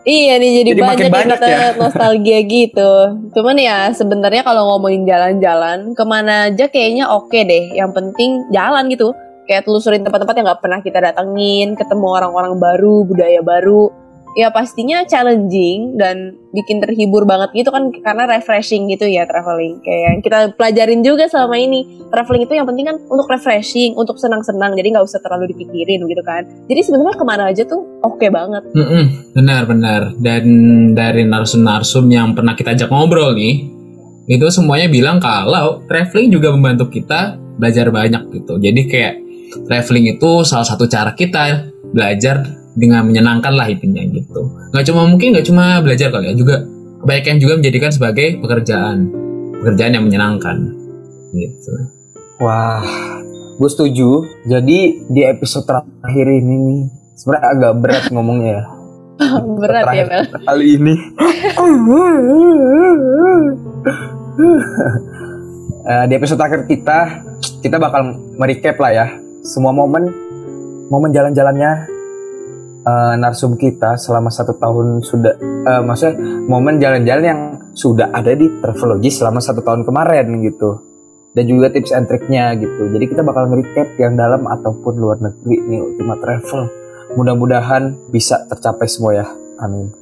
Iya 0.06 0.38
nih 0.38 0.62
jadi, 0.62 0.70
Jadi 0.70 0.82
banyak, 0.86 1.10
banyak 1.10 1.38
kita 1.42 1.46
ya. 1.50 1.74
nostalgia 1.74 2.38
gitu. 2.46 2.92
Cuman 3.34 3.58
ya 3.58 3.90
sebenarnya 3.90 4.46
kalau 4.46 4.70
ngomongin 4.70 5.02
jalan-jalan 5.02 5.98
ke 5.98 6.04
mana 6.06 6.46
aja 6.46 6.70
kayaknya 6.70 7.10
oke 7.10 7.34
deh. 7.34 7.74
Yang 7.74 7.90
penting 7.90 8.46
jalan 8.54 8.86
gitu. 8.86 9.10
Kayak 9.50 9.66
telusurin 9.66 10.06
tempat-tempat 10.06 10.34
yang 10.38 10.46
nggak 10.46 10.62
pernah 10.62 10.78
kita 10.78 11.02
datengin, 11.02 11.74
ketemu 11.74 12.06
orang-orang 12.06 12.54
baru, 12.54 13.02
budaya 13.02 13.42
baru. 13.42 13.90
Ya 14.36 14.52
pastinya 14.52 15.00
challenging 15.08 15.96
dan 15.96 16.36
bikin 16.52 16.84
terhibur 16.84 17.24
banget 17.24 17.56
gitu 17.56 17.72
kan 17.72 17.88
karena 17.88 18.28
refreshing 18.28 18.84
gitu 18.92 19.08
ya 19.08 19.24
traveling. 19.24 19.80
Kayak 19.80 20.00
yang 20.04 20.16
kita 20.20 20.38
pelajarin 20.60 21.00
juga 21.00 21.24
selama 21.24 21.56
ini. 21.56 22.04
Traveling 22.12 22.44
itu 22.44 22.52
yang 22.52 22.68
penting 22.68 22.84
kan 22.84 23.00
untuk 23.08 23.24
refreshing, 23.32 23.96
untuk 23.96 24.20
senang-senang. 24.20 24.76
Jadi 24.76 24.92
nggak 24.92 25.08
usah 25.08 25.24
terlalu 25.24 25.56
dipikirin 25.56 26.04
gitu 26.04 26.20
kan. 26.20 26.44
Jadi 26.68 26.80
sebenarnya 26.84 27.16
ke 27.16 27.24
mana 27.24 27.48
aja 27.48 27.64
tuh 27.64 27.80
oke 28.04 28.28
banget. 28.28 28.60
Mm-mm, 28.76 29.32
benar-benar. 29.32 30.12
Dan 30.20 30.44
dari 30.92 31.24
narsum-narsum 31.24 32.04
yang 32.12 32.36
pernah 32.36 32.52
kita 32.52 32.76
ajak 32.76 32.92
ngobrol 32.92 33.32
nih, 33.32 33.72
itu 34.28 34.46
semuanya 34.52 34.92
bilang 34.92 35.16
kalau 35.16 35.80
traveling 35.88 36.28
juga 36.28 36.52
membantu 36.52 36.92
kita 36.92 37.40
belajar 37.56 37.88
banyak 37.88 38.28
gitu. 38.36 38.60
Jadi 38.60 38.80
kayak 38.84 39.14
traveling 39.64 40.12
itu 40.12 40.44
salah 40.44 40.68
satu 40.68 40.84
cara 40.84 41.16
kita 41.16 41.72
belajar 41.88 42.65
dengan 42.76 43.08
menyenangkan 43.08 43.56
lah 43.56 43.66
intinya 43.66 44.04
gitu. 44.12 44.52
Nggak 44.70 44.84
cuma 44.92 45.08
mungkin 45.08 45.32
nggak 45.32 45.46
cuma 45.48 45.80
belajar 45.80 46.12
kali 46.12 46.30
ya, 46.30 46.34
juga 46.36 46.62
kebanyakan 47.02 47.36
juga 47.40 47.54
menjadikan 47.58 47.90
sebagai 47.90 48.28
pekerjaan, 48.38 48.98
pekerjaan 49.64 49.92
yang 49.96 50.04
menyenangkan 50.04 50.56
gitu. 51.32 51.72
Wah, 52.38 52.84
gue 53.56 53.70
setuju. 53.72 54.28
Jadi 54.44 55.08
di 55.08 55.20
episode 55.24 55.64
terakhir 55.64 56.26
ini 56.28 56.54
nih, 56.60 56.80
sebenarnya 57.16 57.48
agak 57.56 57.72
berat 57.80 58.04
ngomongnya 58.12 58.50
ya. 58.52 58.64
Berat 59.64 59.84
ya 59.96 60.04
Mel. 60.04 60.24
Kali 60.44 60.66
ini. 60.76 60.94
Eh, 65.86 66.04
di 66.10 66.18
episode 66.18 66.42
terakhir 66.42 66.66
kita, 66.66 67.22
kita 67.62 67.78
bakal 67.78 68.18
merecap 68.34 68.74
lah 68.82 68.90
ya 68.90 69.06
semua 69.46 69.70
momen, 69.70 70.10
momen 70.90 71.14
jalan-jalannya 71.14 71.95
eh, 72.86 73.14
narsum 73.18 73.58
kita 73.58 73.98
selama 73.98 74.30
satu 74.30 74.54
tahun 74.56 75.02
sudah, 75.02 75.34
eh, 75.42 75.82
maksudnya 75.82 76.14
momen 76.46 76.78
jalan-jalan 76.78 77.24
yang 77.26 77.40
sudah 77.76 78.14
ada 78.14 78.32
di 78.32 78.48
Travelogy 78.62 79.10
selama 79.10 79.42
satu 79.42 79.60
tahun 79.60 79.82
kemarin 79.84 80.30
gitu. 80.46 80.80
Dan 81.36 81.44
juga 81.52 81.68
tips 81.68 81.92
and 81.92 82.08
triknya 82.08 82.56
gitu. 82.56 82.88
Jadi 82.96 83.04
kita 83.12 83.20
bakal 83.20 83.52
nge-recap 83.52 84.00
yang 84.00 84.16
dalam 84.16 84.48
ataupun 84.48 84.96
luar 84.96 85.20
negeri 85.20 85.60
nih 85.68 85.84
Ultima 85.84 86.16
Travel. 86.16 86.62
Mudah-mudahan 87.12 88.08
bisa 88.08 88.48
tercapai 88.48 88.88
semua 88.88 89.12
ya. 89.20 89.26
Amin. 89.60 89.92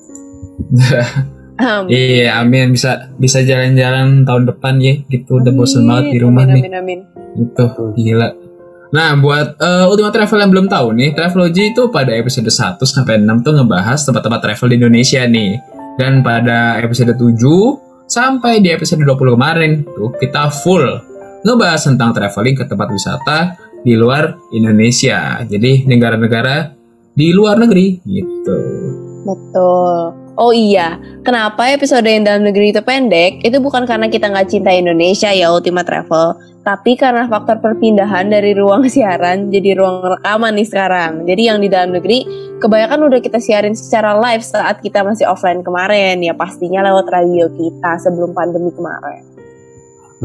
Amin. 1.54 1.90
Iya, 1.90 2.42
amin 2.42 2.74
bisa 2.74 3.14
bisa 3.14 3.42
jalan-jalan 3.42 4.26
tahun 4.26 4.46
depan 4.50 4.74
ya 4.82 4.94
gitu. 5.06 5.42
Udah 5.42 5.54
bosen 5.54 5.86
banget 5.86 6.14
di 6.14 6.18
rumah 6.22 6.46
amin, 6.46 6.54
nih. 6.54 6.62
Amin, 6.70 6.74
amin. 6.78 7.00
Itu 7.34 7.64
gila. 7.98 8.43
Nah, 8.94 9.18
buat 9.18 9.58
eh, 9.58 9.90
Ultima 9.90 10.14
Travel 10.14 10.38
yang 10.38 10.52
belum 10.54 10.66
tahu 10.70 10.94
nih, 10.94 11.18
Travelogy 11.18 11.74
itu 11.74 11.90
pada 11.90 12.14
episode 12.14 12.46
1 12.46 12.78
sampai 12.78 13.18
6 13.18 13.42
tuh 13.42 13.52
ngebahas 13.58 13.98
tempat-tempat 14.06 14.40
travel 14.46 14.70
di 14.70 14.76
Indonesia 14.78 15.26
nih. 15.26 15.58
Dan 15.98 16.22
pada 16.22 16.78
episode 16.78 17.18
7 17.18 17.34
sampai 18.06 18.62
di 18.62 18.70
episode 18.70 19.02
20 19.02 19.34
kemarin 19.34 19.82
tuh 19.82 20.14
kita 20.22 20.46
full 20.62 20.86
ngebahas 21.42 21.82
tentang 21.90 22.14
traveling 22.14 22.54
ke 22.54 22.64
tempat 22.70 22.88
wisata 22.94 23.38
di 23.82 23.98
luar 23.98 24.38
Indonesia. 24.54 25.42
Jadi 25.42 25.90
negara-negara 25.90 26.70
di 27.18 27.34
luar 27.34 27.58
negeri 27.58 27.98
gitu. 28.06 28.56
Betul. 29.26 30.22
Oh 30.34 30.50
iya, 30.50 30.98
kenapa 31.22 31.70
episode 31.70 32.02
yang 32.06 32.26
dalam 32.26 32.42
negeri 32.42 32.74
itu 32.74 32.82
pendek? 32.82 33.38
Itu 33.42 33.62
bukan 33.62 33.86
karena 33.86 34.10
kita 34.10 34.34
nggak 34.34 34.50
cinta 34.50 34.74
Indonesia 34.74 35.30
ya 35.30 35.54
Ultima 35.54 35.86
Travel, 35.86 36.53
tapi 36.64 36.96
karena 36.96 37.28
faktor 37.28 37.60
perpindahan 37.60 38.32
dari 38.32 38.56
ruang 38.56 38.88
siaran 38.94 39.52
jadi 39.52 39.76
ruang 39.76 40.00
rekaman 40.18 40.56
nih 40.56 40.66
sekarang. 40.66 41.28
Jadi 41.28 41.42
yang 41.44 41.60
di 41.60 41.68
dalam 41.68 41.92
negeri 41.92 42.24
kebanyakan 42.58 43.12
udah 43.12 43.20
kita 43.20 43.36
siarin 43.38 43.76
secara 43.76 44.16
live 44.16 44.40
saat 44.40 44.80
kita 44.80 45.04
masih 45.04 45.28
offline 45.28 45.60
kemarin 45.60 46.24
ya 46.24 46.32
pastinya 46.32 46.80
lewat 46.80 47.06
radio 47.12 47.52
kita 47.52 48.00
sebelum 48.00 48.32
pandemi 48.32 48.72
kemarin. 48.72 49.22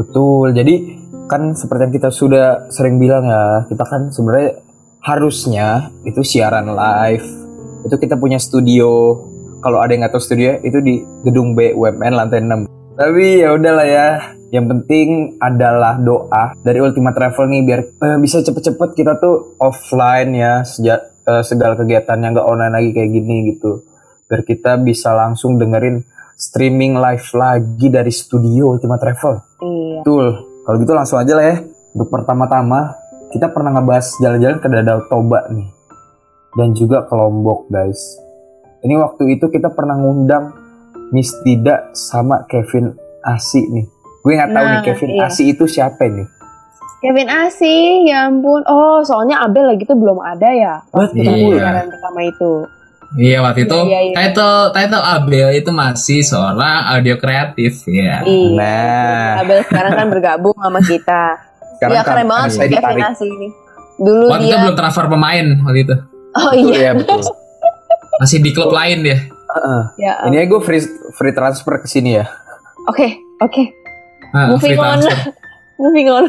Betul. 0.00 0.56
Jadi 0.56 0.96
kan 1.28 1.52
seperti 1.52 1.80
yang 1.86 1.94
kita 1.94 2.10
sudah 2.10 2.72
sering 2.72 2.96
bilang 2.96 3.28
ya, 3.28 3.68
kita 3.68 3.84
kan 3.84 4.08
sebenarnya 4.08 4.64
harusnya 5.04 5.92
itu 6.08 6.24
siaran 6.24 6.72
live. 6.72 7.26
Itu 7.84 8.00
kita 8.00 8.16
punya 8.16 8.40
studio. 8.40 9.20
Kalau 9.60 9.84
ada 9.84 9.92
yang 9.92 10.08
nggak 10.08 10.16
tahu 10.16 10.24
studio 10.24 10.56
itu 10.64 10.80
di 10.80 11.04
gedung 11.20 11.52
BUMN 11.52 12.16
lantai 12.16 12.40
6. 12.40 12.64
Tapi 12.96 13.44
ya 13.44 13.52
udahlah 13.52 13.84
ya. 13.84 14.39
Yang 14.50 14.66
penting 14.66 15.08
adalah 15.38 15.94
doa 16.02 16.54
dari 16.58 16.82
Ultima 16.82 17.14
Travel 17.14 17.46
nih 17.46 17.62
biar 17.62 17.80
eh, 17.86 18.18
bisa 18.18 18.42
cepet-cepet 18.42 18.90
kita 18.98 19.22
tuh 19.22 19.54
offline 19.62 20.34
ya 20.34 20.66
sejak 20.66 21.22
eh, 21.22 21.42
segala 21.46 21.78
kegiatannya 21.78 22.34
nggak 22.34 22.46
online 22.50 22.74
lagi 22.74 22.90
kayak 22.90 23.10
gini 23.14 23.36
gitu. 23.54 23.86
Biar 24.26 24.42
kita 24.42 24.78
bisa 24.82 25.14
langsung 25.14 25.54
dengerin 25.54 26.02
streaming 26.40 26.96
live 26.96 27.28
lagi 27.36 27.86
dari 27.92 28.08
studio 28.08 28.74
Ultima 28.74 28.96
Travel. 28.98 29.34
Iya. 29.60 29.96
Betul. 30.02 30.26
Kalau 30.64 30.76
gitu 30.80 30.92
langsung 30.96 31.18
aja 31.20 31.32
lah 31.36 31.46
ya. 31.46 31.56
Untuk 31.90 32.08
pertama-tama, 32.08 32.94
kita 33.34 33.50
pernah 33.52 33.76
ngebahas 33.76 34.06
jalan-jalan 34.22 34.58
ke 34.62 34.68
Danau 34.70 35.00
Toba 35.10 35.40
nih. 35.52 35.68
Dan 36.56 36.74
juga 36.74 37.06
ke 37.06 37.14
Lombok, 37.14 37.68
guys. 37.70 37.98
Ini 38.80 38.96
waktu 38.96 39.36
itu 39.36 39.52
kita 39.52 39.70
pernah 39.70 40.00
ngundang 40.00 40.56
Miss 41.12 41.36
Dida 41.44 41.92
sama 41.92 42.48
Kevin 42.48 42.96
Asi 43.20 43.60
nih. 43.68 43.99
Gue 44.20 44.32
nggak 44.36 44.50
tahu 44.52 44.64
Nah, 44.64 44.72
nih 44.72 44.80
Kevin 44.84 45.10
iya. 45.16 45.26
Asi 45.26 45.42
itu 45.52 45.64
siapa 45.64 46.04
nih. 46.04 46.28
Kevin 47.00 47.28
Asih, 47.32 48.04
ya 48.04 48.28
ampun. 48.28 48.60
Oh, 48.68 49.00
soalnya 49.00 49.40
Abel 49.40 49.72
lagi 49.72 49.88
tuh 49.88 49.96
belum 49.96 50.20
ada 50.20 50.52
ya. 50.52 50.84
Betul. 50.92 51.56
siaran 51.56 51.88
pertama 51.88 52.20
itu. 52.28 52.52
Iya 53.10 53.42
waktu 53.42 53.66
itu 53.66 53.74
Iya, 53.74 53.82
iya, 53.90 54.00
iya. 54.06 54.14
title 54.14 54.70
title 54.70 55.02
Abel 55.02 55.48
itu 55.50 55.70
masih 55.74 56.22
seorang 56.22 56.86
audio 56.94 57.18
kreatif 57.18 57.82
ya. 57.88 58.22
Iya. 58.22 58.54
Nah. 58.54 59.42
Abel 59.42 59.58
sekarang 59.66 59.92
kan 59.96 60.06
bergabung 60.12 60.54
sama 60.54 60.78
kita. 60.84 61.22
Sekarang 61.80 61.92
Iya 61.96 62.02
keren 62.04 62.18
kan 62.22 62.28
banget 62.28 62.48
saya 62.52 62.68
sih 62.68 62.76
Kevin. 62.76 63.02
Asih 63.02 63.28
ini. 63.32 63.48
Dulu 64.00 64.24
Waktu 64.30 64.44
itu 64.44 64.52
dia 64.52 64.58
belum 64.62 64.76
transfer 64.76 65.04
pemain 65.08 65.46
waktu 65.64 65.80
itu. 65.82 65.96
Oh 66.30 66.52
Betul, 66.54 66.70
iya. 66.70 66.78
ya, 66.78 66.90
betul. 66.94 67.18
Masih 68.20 68.38
di 68.38 68.50
klub 68.52 68.70
lain 68.70 68.98
dia. 69.02 69.18
Heeh. 69.26 69.82
Ya. 69.98 70.12
Ini 70.30 70.36
aja 70.36 70.46
gue 70.46 70.60
free, 70.62 70.84
free 71.16 71.34
transfer 71.34 71.80
ke 71.80 71.88
sini 71.88 72.20
ya. 72.20 72.28
Oke, 72.86 73.18
oke. 73.42 73.79
Ah, 74.30 74.46
Moving 74.50 74.78
on. 74.78 75.00
Moving 75.82 76.08
on. 76.10 76.24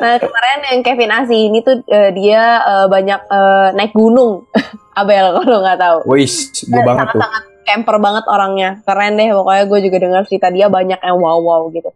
Nah 0.00 0.16
kemarin 0.16 0.58
yang 0.72 0.80
Kevin 0.80 1.12
Asih 1.12 1.52
ini 1.52 1.60
tuh 1.60 1.84
eh, 1.84 2.16
dia 2.16 2.64
eh, 2.64 2.86
banyak 2.88 3.20
eh, 3.28 3.68
naik 3.76 3.92
gunung. 3.92 4.48
Abel 4.98 5.34
kalau 5.42 5.58
nggak 5.60 5.78
tahu. 5.80 5.98
Wis, 6.06 6.54
gue 6.64 6.80
banget 6.80 7.10
tuh. 7.10 7.18
Sangat-sangat 7.18 7.42
camper 7.66 7.96
banget 7.98 8.24
orangnya. 8.30 8.70
Keren 8.86 9.18
deh 9.18 9.28
pokoknya 9.34 9.64
gue 9.66 9.78
juga 9.90 9.96
dengar 10.00 10.22
cerita 10.30 10.48
dia 10.54 10.70
banyak 10.70 11.00
yang 11.02 11.18
wow-wow 11.18 11.68
gitu. 11.74 11.90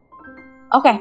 Oke. 0.74 0.92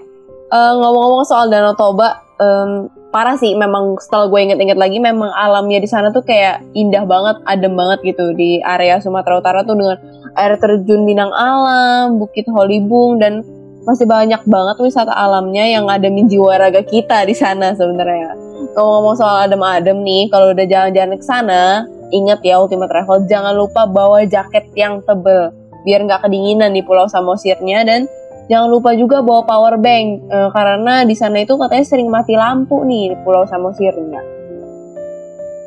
eh, 0.48 0.74
ngomong-ngomong 0.80 1.28
soal 1.28 1.52
Danau 1.52 1.76
Toba, 1.76 2.24
em, 2.40 2.88
parah 3.12 3.36
sih 3.36 3.52
memang 3.52 4.00
setelah 4.00 4.32
gue 4.32 4.40
inget-inget 4.48 4.80
lagi 4.80 4.96
memang 4.96 5.28
alamnya 5.28 5.84
di 5.84 5.90
sana 5.92 6.08
tuh 6.16 6.24
kayak 6.24 6.64
indah 6.72 7.04
banget, 7.04 7.44
adem 7.44 7.76
banget 7.76 8.00
gitu 8.16 8.32
di 8.32 8.64
area 8.64 9.04
Sumatera 9.04 9.44
Utara 9.44 9.68
tuh 9.68 9.76
dengan 9.76 10.00
air 10.40 10.56
terjun 10.56 11.04
Minang 11.04 11.36
Alam, 11.36 12.16
Bukit 12.16 12.48
Holibung 12.48 13.20
dan 13.20 13.44
masih 13.88 14.04
banyak 14.04 14.44
banget 14.44 14.76
wisata 14.84 15.16
alamnya 15.16 15.64
yang 15.64 15.88
ada 15.88 16.12
di 16.12 16.28
jiwa 16.28 16.60
raga 16.60 16.84
kita 16.84 17.24
di 17.24 17.32
sana 17.32 17.72
sebenarnya. 17.72 18.36
Ngomong-ngomong 18.76 19.16
soal 19.16 19.48
adem-adem 19.48 20.04
nih, 20.04 20.28
kalau 20.28 20.52
udah 20.52 20.68
jalan-jalan 20.68 21.16
ke 21.16 21.24
sana, 21.24 21.88
ingat 22.12 22.44
ya 22.44 22.60
Ultimate 22.60 22.92
Travel 22.92 23.24
jangan 23.32 23.56
lupa 23.56 23.88
bawa 23.88 24.28
jaket 24.28 24.68
yang 24.76 25.00
tebel 25.04 25.56
biar 25.88 26.04
nggak 26.04 26.28
kedinginan 26.28 26.76
di 26.76 26.84
Pulau 26.84 27.08
Samosirnya 27.08 27.88
dan 27.88 28.12
jangan 28.52 28.68
lupa 28.68 28.92
juga 28.96 29.24
bawa 29.24 29.48
power 29.48 29.80
bank 29.80 30.28
eh, 30.28 30.50
karena 30.52 31.08
di 31.08 31.16
sana 31.16 31.44
itu 31.44 31.56
katanya 31.56 31.86
sering 31.88 32.12
mati 32.12 32.36
lampu 32.36 32.84
nih 32.84 33.16
di 33.16 33.18
Pulau 33.24 33.48
Samosirnya. 33.48 34.20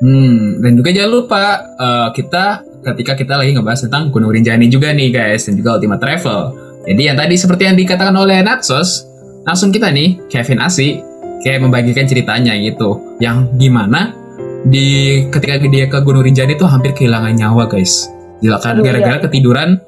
Hmm, 0.01 0.65
dan 0.65 0.73
juga 0.77 0.93
jangan 0.93 1.13
lupa 1.13 1.43
eh, 1.77 2.09
kita 2.17 2.45
ketika 2.81 3.13
kita 3.17 3.35
lagi 3.37 3.53
ngebahas 3.53 3.85
tentang 3.85 4.09
Gunung 4.09 4.33
Rinjani 4.33 4.69
juga 4.73 4.93
nih 4.97 5.09
guys 5.13 5.49
dan 5.49 5.57
juga 5.57 5.81
Ultimate 5.81 6.01
Travel. 6.01 6.70
Jadi 6.87 7.03
yang 7.07 7.17
tadi 7.17 7.35
seperti 7.37 7.63
yang 7.69 7.77
dikatakan 7.77 8.17
oleh 8.17 8.41
Natsos, 8.41 9.05
langsung 9.45 9.69
kita 9.69 9.93
nih 9.93 10.17
Kevin 10.33 10.61
Asi 10.65 11.01
kayak 11.45 11.65
membagikan 11.65 12.09
ceritanya 12.09 12.57
gitu. 12.57 13.17
Yang 13.21 13.53
gimana 13.61 14.17
di 14.65 15.21
ketika 15.29 15.61
dia 15.61 15.89
ke 15.89 15.99
Gunung 16.05 16.25
Rinjani 16.25 16.57
itu 16.57 16.65
hampir 16.69 16.93
kehilangan 16.97 17.33
nyawa 17.37 17.69
guys. 17.69 18.09
Dilakukan 18.41 18.81
Aduh, 18.81 18.85
gara-gara 18.85 19.19
ketiduran 19.29 19.81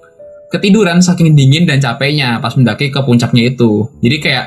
ketiduran 0.53 1.01
saking 1.01 1.33
dingin 1.33 1.65
dan 1.65 1.81
capeknya 1.81 2.37
pas 2.45 2.53
mendaki 2.53 2.93
ke 2.93 3.01
puncaknya 3.01 3.57
itu. 3.57 3.89
Jadi 4.05 4.17
kayak 4.21 4.47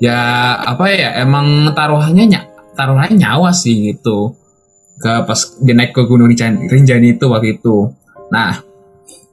ya 0.00 0.18
apa 0.60 0.84
ya 0.92 1.16
emang 1.24 1.72
taruhannya 1.72 2.24
ny 2.28 2.40
taruhannya 2.76 3.20
nyawa 3.20 3.52
sih 3.52 3.92
gitu 3.92 4.36
ke 5.00 5.24
pas 5.24 5.40
dia 5.64 5.72
naik 5.72 5.96
ke 5.96 6.04
Gunung 6.04 6.28
Rinjani, 6.28 6.68
Rinjani 6.68 7.16
itu 7.16 7.24
waktu 7.24 7.56
itu. 7.56 7.88
Nah, 8.28 8.60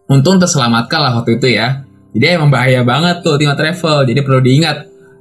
untung 0.07 0.39
terselamatkan 0.39 0.99
lah 0.99 1.11
waktu 1.19 1.35
itu 1.37 1.59
ya. 1.59 1.83
Jadi 2.17 2.33
emang 2.33 2.49
bahaya 2.49 2.81
banget 2.81 3.21
tuh 3.21 3.37
Ultimate 3.37 3.55
Travel. 3.55 4.09
Jadi 4.09 4.19
perlu 4.25 4.41
diingat 4.41 4.77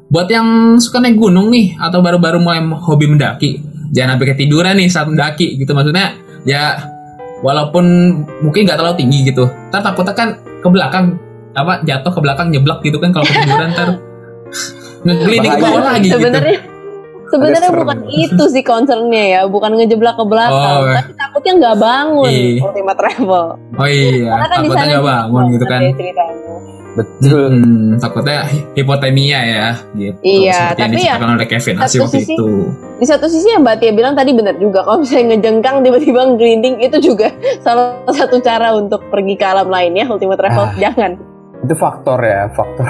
buat 0.06 0.24
yang 0.26 0.78
suka 0.78 0.98
naik 0.98 1.18
gunung 1.18 1.52
nih 1.52 1.76
atau 1.76 2.00
baru-baru 2.00 2.38
mulai 2.40 2.62
hobi 2.62 3.04
mendaki, 3.06 3.60
jangan 3.90 4.16
sampai 4.16 4.26
ketiduran 4.32 4.74
nih 4.78 4.88
saat 4.88 5.06
mendaki 5.06 5.60
gitu 5.60 5.70
maksudnya. 5.70 6.16
Ya 6.46 6.78
walaupun 7.42 7.84
mungkin 8.40 8.64
nggak 8.64 8.78
terlalu 8.80 8.96
tinggi 8.96 9.28
gitu. 9.28 9.44
Ntar 9.68 9.84
takutnya 9.84 10.14
kan 10.14 10.28
ke 10.40 10.68
belakang 10.70 11.20
apa 11.52 11.80
jatuh 11.82 12.12
ke 12.12 12.20
belakang 12.20 12.48
nyeblak 12.48 12.80
gitu 12.80 12.96
kan 12.96 13.12
kalau 13.12 13.24
ketiduran 13.24 13.68
ntar 13.72 13.88
ngegliding 15.02 15.52
ke 15.52 15.60
bawah 15.60 15.82
lagi 15.84 16.08
gitu. 16.08 16.16
Sebenarnya 16.16 16.58
sebenarnya 17.26 17.68
serem. 17.68 17.80
bukan 17.82 17.98
itu 18.06 18.44
sih 18.46 18.62
concernnya 18.62 19.24
ya, 19.26 19.40
bukan 19.44 19.74
ngejeblak 19.74 20.14
ke 20.14 20.24
belakang, 20.24 20.78
Oh. 20.78 20.94
tapi 20.94 21.10
takutnya 21.12 21.52
nggak 21.58 21.76
bangun 21.76 22.30
Iya. 22.30 22.62
Ultimate 22.62 22.98
Travel. 23.02 23.44
Oh 23.74 23.88
iya, 23.90 24.30
Karena 24.30 24.46
kan 24.46 24.56
di 24.56 24.68
takutnya 24.70 24.78
sana 24.78 24.92
nggak 24.94 25.04
bangun 25.04 25.44
gitu 25.50 25.64
kan. 25.66 25.80
ya 25.82 25.90
ceritanya. 25.92 26.34
Betul. 26.96 27.52
Hmm, 27.52 28.00
takutnya 28.00 28.42
hipotermia 28.72 29.38
ya 29.38 29.66
gitu. 29.92 30.16
Iya, 30.18 30.52
Seperti 30.72 30.80
yang 30.80 30.88
tapi 30.88 30.96
diceritakan 30.96 31.28
oleh 31.30 31.46
Kevin 31.46 31.74
satu 31.76 31.96
waktu 32.00 32.16
sisi- 32.18 32.32
itu. 32.32 32.48
Di 32.96 33.04
satu 33.04 33.26
sisi 33.28 33.46
yang 33.46 33.60
Mbak 33.60 33.76
Tia 33.76 33.92
bilang 33.92 34.14
tadi 34.14 34.32
benar 34.32 34.56
juga, 34.56 34.80
kalau 34.80 34.98
misalnya 34.98 35.26
ngejengkang 35.30 35.76
tiba-tiba 35.82 36.20
ngelinding 36.26 36.76
itu 36.80 36.96
juga 36.98 37.28
salah 37.64 38.00
satu 38.08 38.40
cara 38.40 38.72
untuk 38.72 39.04
pergi 39.06 39.34
ke 39.34 39.44
alam 39.44 39.68
lainnya 39.68 40.04
Ultimate 40.06 40.38
Travel. 40.38 40.64
Ah. 40.64 40.72
Jangan. 40.74 41.12
Itu 41.58 41.74
faktor 41.74 42.18
ya, 42.18 42.48
faktor 42.50 42.84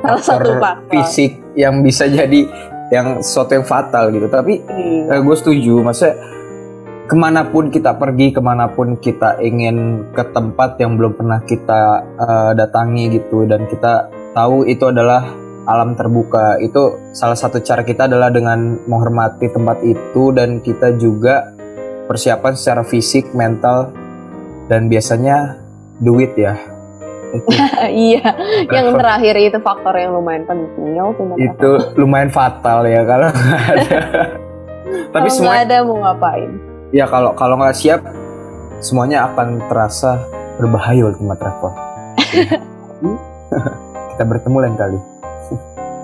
Salah 0.00 0.20
satu 0.20 0.50
faktor. 0.56 0.90
fisik 0.92 1.32
yang 1.54 1.78
bisa 1.80 2.04
jadi 2.04 2.46
yang 2.90 3.18
sesuatu 3.18 3.54
yang 3.54 3.64
fatal 3.64 4.10
gitu. 4.10 4.26
Tapi 4.26 4.58
Hmm. 4.60 5.08
eh, 5.08 5.20
gue 5.20 5.36
setuju, 5.36 5.78
maksudnya 5.80 6.14
ke 7.04 7.16
mana 7.16 7.44
pun 7.52 7.68
kita 7.68 8.00
pergi, 8.00 8.32
ke 8.32 8.40
mana 8.40 8.72
pun 8.72 8.96
kita 8.96 9.36
ingin 9.44 10.08
ke 10.16 10.24
tempat 10.32 10.80
yang 10.80 10.96
belum 10.96 11.20
pernah 11.20 11.40
kita 11.44 11.80
eh, 12.16 12.52
datangi 12.56 13.20
gitu, 13.20 13.44
dan 13.44 13.68
kita 13.68 14.08
tahu 14.32 14.64
itu 14.64 14.88
adalah 14.88 15.28
alam 15.68 15.92
terbuka. 15.96 16.56
Itu 16.60 17.12
salah 17.12 17.36
satu 17.36 17.60
cara 17.60 17.84
kita 17.84 18.08
adalah 18.08 18.32
dengan 18.32 18.80
menghormati 18.88 19.52
tempat 19.52 19.84
itu 19.84 20.32
dan 20.32 20.64
kita 20.64 20.96
juga 20.96 21.52
persiapan 22.08 22.52
secara 22.56 22.82
fisik, 22.84 23.32
mental, 23.36 23.92
dan 24.68 24.88
biasanya 24.88 25.60
duit 26.00 26.32
ya. 26.36 26.56
Iya, 27.90 28.30
yang 28.70 28.94
terakhir 28.94 29.34
itu 29.34 29.58
faktor 29.58 29.90
yang 29.98 30.14
lumayan 30.14 30.46
penting 30.46 30.94
itu 31.34 31.70
lumayan 31.98 32.30
fatal 32.30 32.86
ya 32.86 33.02
kalau 33.02 33.26
nggak 33.26 33.58
ada. 33.74 34.00
Tapi 35.10 35.28
Kalau 35.28 35.34
semua 35.34 35.66
ada 35.66 35.82
mau 35.82 35.98
ngapain? 35.98 36.73
Ya 36.94 37.10
kalau 37.10 37.34
kalau 37.34 37.58
nggak 37.58 37.74
siap 37.74 38.06
semuanya 38.78 39.26
akan 39.26 39.58
terasa 39.66 40.22
berbahaya 40.62 41.10
Ultimate 41.10 41.42
Travel. 41.42 41.72
Kita 44.14 44.22
bertemu 44.22 44.56
lain 44.62 44.76
kali. 44.78 44.98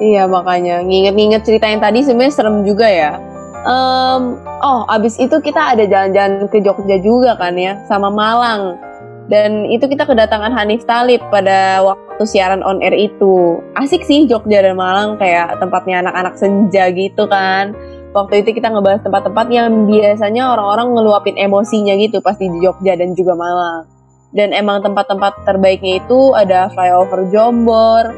Iya 0.02 0.26
makanya 0.26 0.82
nginget-nginget 0.82 1.46
cerita 1.46 1.70
yang 1.70 1.78
tadi 1.78 2.02
sebenarnya 2.02 2.34
serem 2.34 2.66
juga 2.66 2.90
ya. 2.90 3.22
Em, 3.60 4.40
oh 4.64 4.88
abis 4.88 5.20
itu 5.20 5.36
kita 5.44 5.76
ada 5.76 5.84
jalan-jalan 5.84 6.48
ke 6.48 6.64
Jogja 6.64 6.96
juga 7.04 7.36
kan 7.36 7.52
ya 7.60 7.76
sama 7.84 8.08
Malang 8.08 8.80
dan 9.28 9.68
itu 9.68 9.84
kita 9.84 10.08
kedatangan 10.08 10.50
Hanif 10.56 10.88
Talib 10.88 11.20
pada 11.28 11.84
waktu 11.84 12.24
siaran 12.24 12.64
on 12.64 12.80
air 12.80 12.96
itu 12.96 13.60
asik 13.76 14.02
sih 14.02 14.24
Jogja 14.24 14.64
dan 14.64 14.80
Malang 14.80 15.20
kayak 15.20 15.60
tempatnya 15.60 16.02
anak-anak 16.02 16.34
senja 16.40 16.88
gitu 16.90 17.28
kan. 17.28 17.76
Waktu 18.10 18.42
itu 18.42 18.58
kita 18.58 18.74
ngebahas 18.74 19.06
tempat-tempat 19.06 19.46
yang 19.54 19.86
biasanya 19.86 20.50
orang-orang 20.50 20.98
ngeluapin 20.98 21.38
emosinya 21.38 21.94
gitu 21.94 22.18
pas 22.18 22.34
di 22.34 22.50
Jogja 22.58 22.98
dan 22.98 23.14
juga 23.14 23.38
Malang. 23.38 23.86
Dan 24.34 24.50
emang 24.50 24.82
tempat-tempat 24.82 25.46
terbaiknya 25.46 26.02
itu 26.02 26.34
ada 26.34 26.66
flyover 26.74 27.30
Jombor, 27.30 28.10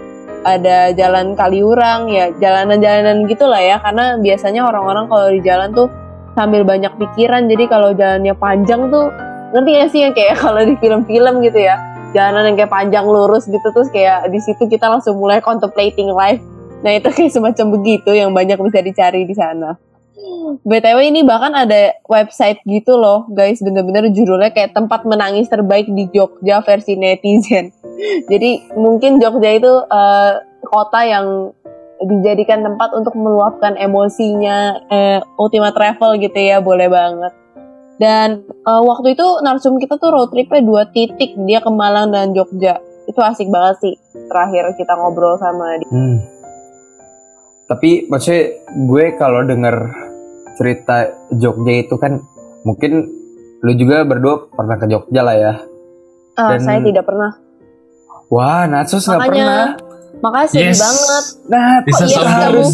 ada 0.49 0.97
jalan 0.97 1.37
Kaliurang 1.37 2.09
ya 2.09 2.33
jalanan-jalanan 2.41 3.29
gitulah 3.29 3.61
ya. 3.61 3.77
Karena 3.85 4.17
biasanya 4.17 4.65
orang-orang 4.65 5.13
kalau 5.13 5.29
di 5.29 5.41
jalan 5.45 5.69
tuh 5.77 5.93
sambil 6.33 6.65
banyak 6.65 6.93
pikiran 6.97 7.45
jadi 7.45 7.65
kalau 7.69 7.93
jalannya 7.93 8.33
panjang 8.33 8.89
tuh 8.89 9.13
ngerti 9.53 9.71
gak 9.77 9.91
sih 9.93 10.01
yang 10.09 10.17
kayak 10.17 10.41
kalau 10.45 10.65
di 10.65 10.73
film-film 10.81 11.45
gitu 11.45 11.61
ya? 11.61 11.77
Jalanan 12.17 12.53
yang 12.53 12.57
kayak 12.65 12.73
panjang 12.73 13.05
lurus 13.05 13.45
gitu 13.45 13.69
terus 13.73 13.93
kayak 13.93 14.29
di 14.33 14.41
situ 14.41 14.69
kita 14.69 14.89
langsung 14.89 15.21
mulai 15.21 15.45
contemplating 15.45 16.13
life 16.13 16.41
nah 16.83 16.93
itu 16.93 17.09
kayak 17.09 17.33
semacam 17.33 17.67
begitu 17.79 18.11
yang 18.13 18.35
banyak 18.35 18.59
bisa 18.59 18.83
dicari 18.83 19.25
di 19.25 19.35
sana 19.35 19.79
BTW 20.63 20.99
ini 21.09 21.27
bahkan 21.27 21.51
ada 21.55 21.97
website 22.07 22.63
gitu 22.67 22.99
loh 22.99 23.27
guys 23.31 23.63
bener-bener 23.63 24.11
judulnya 24.13 24.51
kayak 24.55 24.75
tempat 24.75 25.07
menangis 25.09 25.49
terbaik 25.51 25.89
di 25.91 26.11
Jogja 26.11 26.63
versi 26.63 26.99
netizen 26.99 27.71
jadi 28.31 28.75
mungkin 28.75 29.23
Jogja 29.23 29.51
itu 29.57 29.73
eh, 29.87 30.33
kota 30.63 31.01
yang 31.07 31.55
dijadikan 32.03 32.67
tempat 32.67 32.91
untuk 32.95 33.15
meluapkan 33.15 33.79
emosinya 33.79 34.83
eh, 34.91 35.21
Ultimate 35.39 35.75
Travel 35.75 36.19
gitu 36.19 36.39
ya, 36.39 36.59
boleh 36.59 36.91
banget. 36.91 37.33
Dan 38.01 38.43
eh, 38.51 38.83
waktu 38.83 39.15
itu 39.15 39.27
narsum 39.47 39.79
kita 39.79 39.99
tuh 39.99 40.11
road 40.11 40.31
tripnya 40.35 40.63
dua 40.63 40.83
titik, 40.91 41.39
dia 41.47 41.63
ke 41.63 41.71
Malang 41.71 42.11
dan 42.11 42.35
Jogja. 42.35 42.83
Itu 43.07 43.19
asik 43.23 43.51
banget 43.51 43.77
sih. 43.83 43.95
Terakhir 44.27 44.75
kita 44.79 44.93
ngobrol 44.99 45.39
sama 45.39 45.79
dia. 45.79 45.91
Hmm. 45.91 46.19
Tapi 47.73 48.05
maksudnya 48.05 48.53
gue 48.69 49.05
kalau 49.17 49.41
denger 49.43 49.77
cerita 50.55 51.09
Jogja 51.33 51.75
itu 51.79 51.97
kan 51.97 52.21
mungkin 52.63 53.09
lu 53.59 53.73
juga 53.73 54.05
berdua 54.05 54.45
pernah 54.47 54.77
ke 54.77 54.85
Jogja 54.85 55.25
lah 55.25 55.33
ya. 55.33 55.53
Ah, 56.35 56.53
Dan- 56.53 56.61
saya 56.61 56.81
tidak 56.85 57.09
pernah. 57.09 57.33
Wah, 58.29 58.65
Natsus 58.67 59.05
nggak 59.05 59.25
pernah. 59.25 59.81
Makanya 60.21 60.49
sedih 60.49 60.69
Yes. 60.69 60.79
banget. 60.79 61.25
Nah, 61.49 61.73
Bisa 61.83 62.03
Oh, 62.03 62.09
iya, 62.09 62.23
harus 62.45 62.71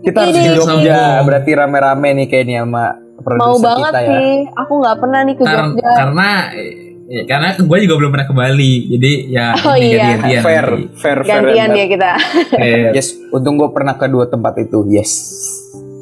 kita 0.00 0.18
harus 0.20 0.36
ke. 0.36 0.54
Jogja. 0.56 1.00
Berarti 1.22 1.50
rame-rame 1.52 2.08
nih 2.14 2.26
kayaknya 2.26 2.62
sama 2.62 2.86
Mau 2.94 3.20
produser 3.20 3.66
banget 3.66 3.90
kita 3.90 4.00
ya. 4.00 4.10
sih. 4.14 4.32
Aku 4.56 4.72
nggak 4.78 4.96
pernah 4.96 5.20
nih 5.20 5.34
ke 5.34 5.44
Jogja. 5.44 5.90
karena 5.96 6.28
ya, 7.10 7.22
karena 7.26 7.48
gue 7.52 7.78
juga 7.82 7.94
belum 7.96 8.10
pernah 8.10 8.24
ke 8.24 8.34
Bali 8.34 8.72
jadi 8.88 9.12
ya 9.28 9.46
Oh, 9.58 9.74
ini 9.74 9.86
iya. 9.88 9.98
ganti-gantian 10.14 10.40
Fair, 10.40 10.64
nanti. 10.64 10.84
fair, 10.94 11.18
fair. 11.18 11.42
Gantian 11.42 11.68
ya 11.72 11.86
kita. 11.86 12.10
Fair. 12.52 12.78
Yes, 12.94 13.08
untung 13.28 13.54
gue 13.56 13.68
pernah 13.68 13.94
ke 13.94 14.06
dua 14.06 14.24
tempat 14.24 14.54
itu. 14.56 14.86
Yes. 14.88 15.10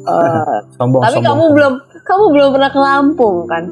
Eh, 0.01 0.59
Sombong, 0.73 1.01
tapi 1.01 1.17
sombong. 1.17 1.25
kamu 1.27 1.43
belum 1.51 1.73
kamu 1.99 2.23
belum 2.31 2.49
pernah 2.51 2.69
ke 2.69 2.79
Lampung 2.79 3.37
kan? 3.45 3.63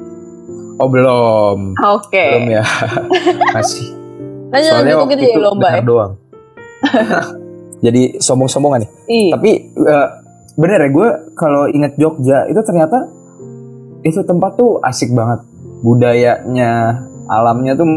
Oh 0.77 0.87
belum. 0.87 1.57
Oke. 1.79 2.25
Belum 2.35 2.49
ya. 2.51 2.63
Masih. 3.55 3.85
Lanjut 4.47 4.69
Soalnya 4.69 4.95
waktu 4.95 5.11
gitu 5.11 5.21
itu 5.23 5.31
ya 5.33 5.43
lomba 5.43 5.67
ya. 5.71 5.81
doang. 5.81 6.11
Jadi 7.85 8.01
sombong-sombongan 8.17 8.81
nih. 8.81 8.91
Iya. 9.07 9.31
Tapi 9.33 9.51
eh, 9.75 10.07
bener 10.53 10.79
ya 10.79 10.89
gue 10.89 11.07
kalau 11.33 11.63
inget 11.67 11.93
Jogja 11.95 12.45
itu 12.45 12.61
ternyata 12.61 13.05
itu 14.01 14.21
tempat 14.21 14.53
tuh 14.55 14.77
asik 14.81 15.09
banget. 15.11 15.41
Budayanya, 15.79 17.01
alamnya 17.27 17.75
tuh 17.75 17.87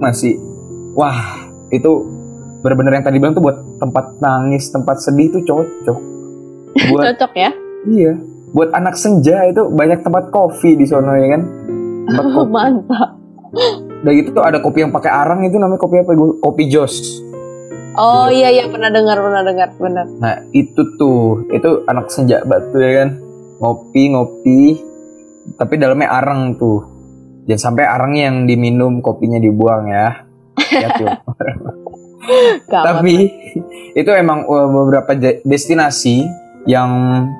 masih 0.00 0.36
wah 0.94 1.48
itu 1.72 1.90
bener-bener 2.60 3.00
yang 3.00 3.04
tadi 3.04 3.16
bilang 3.16 3.32
tuh 3.32 3.44
buat 3.44 3.56
tempat 3.80 4.20
nangis, 4.20 4.68
tempat 4.68 5.00
sedih 5.00 5.32
tuh 5.32 5.42
cocok. 5.44 5.98
Buat 6.92 7.04
Cocok 7.16 7.32
ya. 7.34 7.50
iya, 7.90 8.12
buat 8.54 8.70
anak 8.70 8.94
senja 8.94 9.42
itu 9.50 9.66
banyak 9.74 10.06
tempat 10.06 10.30
kopi 10.30 10.78
di 10.78 10.86
sono 10.86 11.18
ya 11.18 11.34
kan. 11.34 11.42
Tempat 12.06 12.26
kopi. 12.36 12.50
Mantap. 12.54 13.10
Udah 14.06 14.12
gitu 14.14 14.28
tuh 14.30 14.44
ada 14.46 14.62
kopi 14.62 14.86
yang 14.86 14.94
pakai 14.94 15.10
arang 15.10 15.42
itu 15.42 15.58
namanya 15.58 15.82
kopi 15.82 15.98
apa? 15.98 16.14
Kopi 16.38 16.70
Jos. 16.70 17.26
Oh 17.98 18.30
iya 18.30 18.54
iya 18.54 18.70
pernah 18.70 18.86
dengar 18.86 19.18
pernah 19.18 19.42
dengar 19.42 19.68
benar. 19.74 20.06
Nah 20.22 20.46
itu 20.54 20.78
tuh 20.94 21.50
itu 21.50 21.82
anak 21.90 22.06
senja 22.06 22.38
batu 22.46 22.78
ya 22.78 23.02
kan 23.02 23.18
ngopi 23.58 24.02
ngopi 24.14 24.60
tapi 25.58 25.74
dalamnya 25.74 26.06
arang 26.08 26.54
tuh 26.54 26.86
jangan 27.50 27.74
sampai 27.74 27.84
arangnya 27.90 28.30
yang 28.30 28.46
diminum 28.46 29.02
kopinya 29.02 29.42
dibuang 29.42 29.90
ya. 29.90 30.30
Gawat. 32.70 32.84
tapi 32.86 33.26
itu 33.96 34.10
emang 34.12 34.46
uh, 34.46 34.68
beberapa 34.70 35.18
destinasi 35.42 36.28
yang 36.68 36.90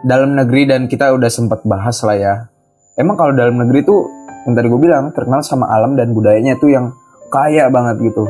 dalam 0.03 0.35
negeri 0.35 0.67
dan 0.67 0.91
kita 0.91 1.13
udah 1.15 1.31
sempat 1.31 1.63
bahas 1.63 2.01
lah 2.03 2.17
ya 2.17 2.35
emang 2.97 3.15
kalau 3.15 3.37
dalam 3.37 3.61
negeri 3.61 3.85
tuh 3.85 4.09
yang 4.49 4.55
tadi 4.57 4.67
gue 4.73 4.81
bilang 4.81 5.13
terkenal 5.13 5.45
sama 5.45 5.69
alam 5.69 5.95
dan 5.95 6.17
budayanya 6.17 6.57
tuh 6.57 6.73
yang 6.73 6.97
kaya 7.29 7.69
banget 7.69 8.01
gitu 8.11 8.25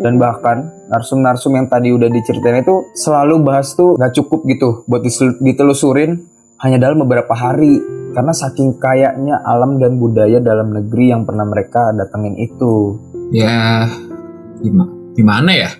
dan 0.00 0.16
bahkan 0.16 0.70
narsum-narsum 0.88 1.52
yang 1.58 1.66
tadi 1.68 1.92
udah 1.92 2.08
diceritain 2.08 2.64
itu 2.64 2.88
selalu 2.96 3.42
bahas 3.44 3.74
tuh 3.76 3.98
gak 3.98 4.16
cukup 4.16 4.46
gitu 4.48 4.86
buat 4.88 5.04
ditelusurin 5.42 6.24
hanya 6.60 6.78
dalam 6.78 7.02
beberapa 7.04 7.32
hari. 7.32 7.80
Karena 8.10 8.34
saking 8.34 8.82
kayaknya 8.82 9.38
alam 9.46 9.78
dan 9.78 10.02
budaya 10.02 10.42
dalam 10.42 10.74
negeri 10.74 11.14
yang 11.14 11.22
pernah 11.22 11.46
mereka 11.46 11.94
datengin 11.94 12.34
itu. 12.42 12.98
Ya 13.30 13.86
gimana 14.58 14.90
gimana 15.14 15.50
ya? 15.54 15.70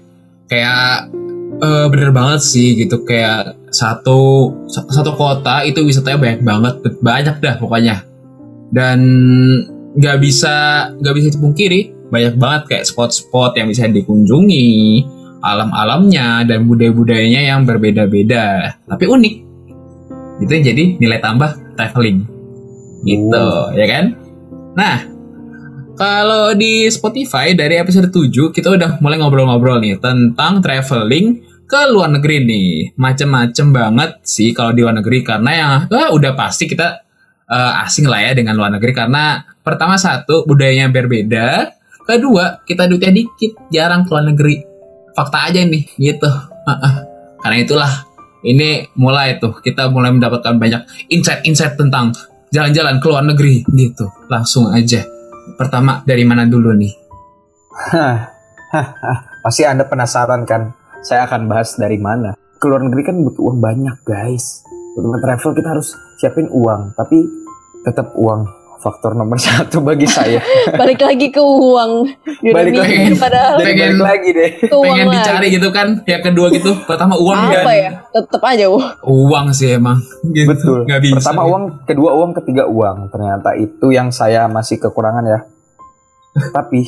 Kayak 0.46 1.10
eh, 1.58 1.86
bener 1.90 2.10
banget 2.14 2.40
sih 2.46 2.78
gitu. 2.78 3.02
Kayak 3.02 3.58
satu 3.74 4.50
satu 4.70 5.10
kota 5.18 5.66
itu 5.66 5.82
wisatanya 5.82 6.18
banyak 6.22 6.40
banget 6.46 6.74
banyak 7.02 7.36
dah 7.42 7.54
pokoknya. 7.58 8.06
Dan 8.70 8.98
nggak 9.98 10.18
bisa 10.22 10.54
nggak 11.02 11.14
bisa 11.18 11.28
dipungkiri 11.34 11.80
banyak 12.14 12.38
banget 12.38 12.62
kayak 12.70 12.86
spot-spot 12.86 13.58
yang 13.58 13.66
bisa 13.66 13.90
dikunjungi 13.90 15.02
alam-alamnya 15.42 16.46
dan 16.46 16.62
budaya-budayanya 16.70 17.42
yang 17.42 17.66
berbeda-beda. 17.66 18.78
Tapi 18.86 19.04
unik 19.10 19.49
itu 20.40 20.50
yang 20.50 20.64
jadi 20.64 20.84
nilai 20.98 21.18
tambah 21.20 21.50
traveling 21.76 22.24
gitu 23.04 23.36
Oh. 23.36 23.72
ya 23.72 23.86
kan 23.88 24.04
nah 24.76 25.04
kalau 26.00 26.56
di 26.56 26.88
Spotify 26.88 27.52
dari 27.52 27.76
episode 27.76 28.08
7 28.08 28.56
kita 28.56 28.72
udah 28.72 28.90
mulai 29.04 29.20
ngobrol-ngobrol 29.20 29.84
nih 29.84 30.00
tentang 30.00 30.64
traveling 30.64 31.44
ke 31.70 31.80
luar 31.92 32.10
negeri 32.10 32.40
nih. 32.42 32.70
Macem-macem 32.98 33.70
banget 33.70 34.16
sih 34.24 34.50
kalau 34.50 34.72
di 34.72 34.80
luar 34.82 34.96
negeri 34.96 35.22
karena 35.22 35.50
yang 35.52 35.70
wah, 35.92 36.08
udah 36.10 36.32
pasti 36.34 36.66
kita 36.66 37.04
eh, 37.46 37.84
asing 37.86 38.10
lah 38.10 38.24
ya 38.24 38.32
dengan 38.34 38.56
luar 38.56 38.74
negeri 38.74 38.96
karena 38.96 39.44
pertama 39.62 40.00
satu 40.00 40.48
budayanya 40.48 40.90
berbeda, 40.90 41.70
kedua 42.08 42.64
kita 42.66 42.90
duitnya 42.90 43.12
dikit, 43.22 43.70
jarang 43.70 44.02
ke 44.02 44.10
luar 44.10 44.24
negeri. 44.32 44.56
Fakta 45.14 45.52
aja 45.52 45.60
nih 45.62 45.84
gitu. 46.00 46.32
Karena 47.44 47.56
itulah 47.60 47.92
ini 48.44 48.88
mulai 48.96 49.36
tuh 49.36 49.60
kita 49.60 49.88
mulai 49.92 50.12
mendapatkan 50.12 50.56
banyak 50.56 50.82
insight-insight 51.12 51.76
tentang 51.76 52.12
jalan-jalan 52.50 52.98
ke 52.98 53.06
luar 53.06 53.24
negeri 53.24 53.62
gitu. 53.76 54.08
Langsung 54.26 54.72
aja. 54.72 55.04
Pertama 55.56 56.02
dari 56.04 56.24
mana 56.24 56.46
dulu 56.46 56.72
nih? 56.74 56.92
Pasti 59.44 59.62
anda 59.64 59.88
penasaran 59.88 60.46
kan 60.46 60.72
saya 61.00 61.24
akan 61.24 61.48
bahas 61.48 61.80
dari 61.80 61.96
mana 61.96 62.36
ke 62.60 62.68
luar 62.68 62.84
negeri 62.84 63.02
kan 63.08 63.16
butuh 63.24 63.48
uang 63.48 63.58
banyak 63.64 63.96
guys 64.04 64.60
untuk 64.92 65.16
travel 65.24 65.56
kita 65.56 65.68
harus 65.72 65.96
siapin 66.20 66.44
uang 66.52 66.92
tapi 66.92 67.24
tetap 67.88 68.12
uang 68.20 68.44
faktor 68.80 69.12
nomor 69.12 69.36
satu 69.42 69.78
bagi 69.78 70.04
saya 70.04 70.40
Balik 70.80 70.98
lagi 70.98 71.28
ke 71.28 71.38
uang. 71.38 71.92
Balik 72.42 72.74
lagi. 72.74 73.12
padahal 73.14 73.56
Pengen- 73.56 73.94
balik 73.94 74.08
lagi 74.10 74.28
deh 74.32 74.50
ke 74.58 74.72
uang 74.72 74.84
Pengen 74.86 75.06
lagi. 75.06 75.16
dicari 75.16 75.46
gitu 75.50 75.68
kan? 75.68 75.88
Yang 76.02 76.22
kedua 76.24 76.46
gitu. 76.50 76.70
Pertama 76.82 77.14
uang 77.14 77.40
dan 77.46 77.60
Apa 77.60 77.72
ya? 77.72 77.90
Tetep 78.10 78.42
aja 78.42 78.66
uang. 78.66 78.88
uang 79.02 79.46
sih 79.50 79.68
emang. 79.70 79.98
Gitu. 80.26 80.46
betul 80.46 80.78
Nggak 80.82 81.00
bisa. 81.02 81.14
pertama 81.20 81.42
uang 81.44 81.64
kedua 81.84 82.10
uang 82.14 82.32
ketiga 82.34 82.64
uang 82.64 83.08
ternyata 83.08 83.52
itu 83.54 83.86
yang 83.88 84.08
saya 84.08 84.46
masih 84.46 84.76
kekurangan 84.76 85.24
ya 85.24 85.40
tapi 86.56 86.86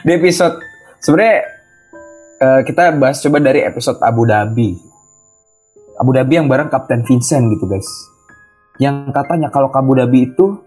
di 0.00 0.10
episode 0.10 0.56
sebenarnya 0.98 1.38
eh, 2.36 2.60
kita 2.62 2.94
bahas 2.94 3.20
coba 3.20 3.38
dari 3.38 3.60
episode 3.60 4.00
Abu 4.00 4.24
Dhabi 4.24 4.74
Abu 5.94 6.10
Dhabi 6.10 6.32
yang 6.34 6.46
bareng 6.46 6.66
Kapten 6.66 7.02
Vincent 7.02 7.46
gitu 7.48 7.64
guys 7.64 7.86
yang 8.76 9.06
katanya 9.08 9.48
kalau 9.48 9.68
ke 9.68 9.76
Abu 9.76 9.94
Dhabi 9.94 10.26
itu 10.26 10.63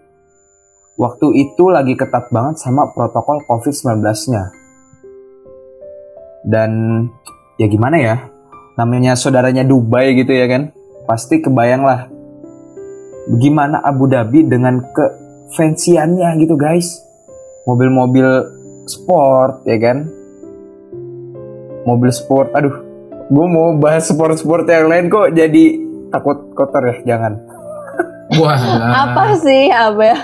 waktu 0.98 1.26
itu 1.46 1.70
lagi 1.70 1.94
ketat 1.94 2.26
banget 2.34 2.58
sama 2.58 2.90
protokol 2.90 3.38
COVID-19 3.46 4.02
nya 4.34 4.50
dan 6.42 6.70
ya 7.54 7.70
gimana 7.70 7.96
ya 8.02 8.16
namanya 8.74 9.14
saudaranya 9.14 9.62
Dubai 9.62 10.18
gitu 10.18 10.34
ya 10.34 10.50
kan 10.50 10.74
pasti 11.06 11.38
kebayang 11.38 11.86
lah 11.86 12.10
gimana 13.38 13.78
Abu 13.78 14.10
Dhabi 14.10 14.42
dengan 14.42 14.82
ke 14.90 15.04
fansiannya 15.54 16.34
gitu 16.42 16.58
guys 16.58 16.98
mobil-mobil 17.62 18.26
sport 18.90 19.62
ya 19.70 19.78
kan 19.78 20.10
mobil 21.86 22.10
sport 22.10 22.50
aduh 22.58 22.74
gue 23.28 23.46
mau 23.46 23.76
bahas 23.78 24.10
sport-sport 24.10 24.66
yang 24.66 24.90
lain 24.90 25.06
kok 25.06 25.30
jadi 25.30 25.64
takut 26.10 26.50
kotor 26.58 26.82
ya 26.90 26.96
jangan 27.06 27.38
Wah. 28.28 28.60
Apa 29.08 29.40
sih? 29.40 29.72
Apa 29.72 30.02
ya? 30.04 30.18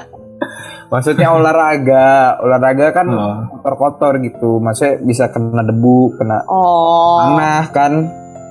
Maksudnya 0.87 1.29
olahraga 1.31 2.07
olahraga 2.39 2.87
kan 2.91 3.07
Oh. 3.07 3.35
kotor-kotor 3.53 4.19
gitu 4.21 4.59
maksudnya 4.59 5.01
bisa 5.01 5.29
kena 5.29 5.61
debu 5.61 6.15
kena 6.15 6.45
Oh, 6.47 7.21
tanah 7.21 7.63
kan 7.71 7.93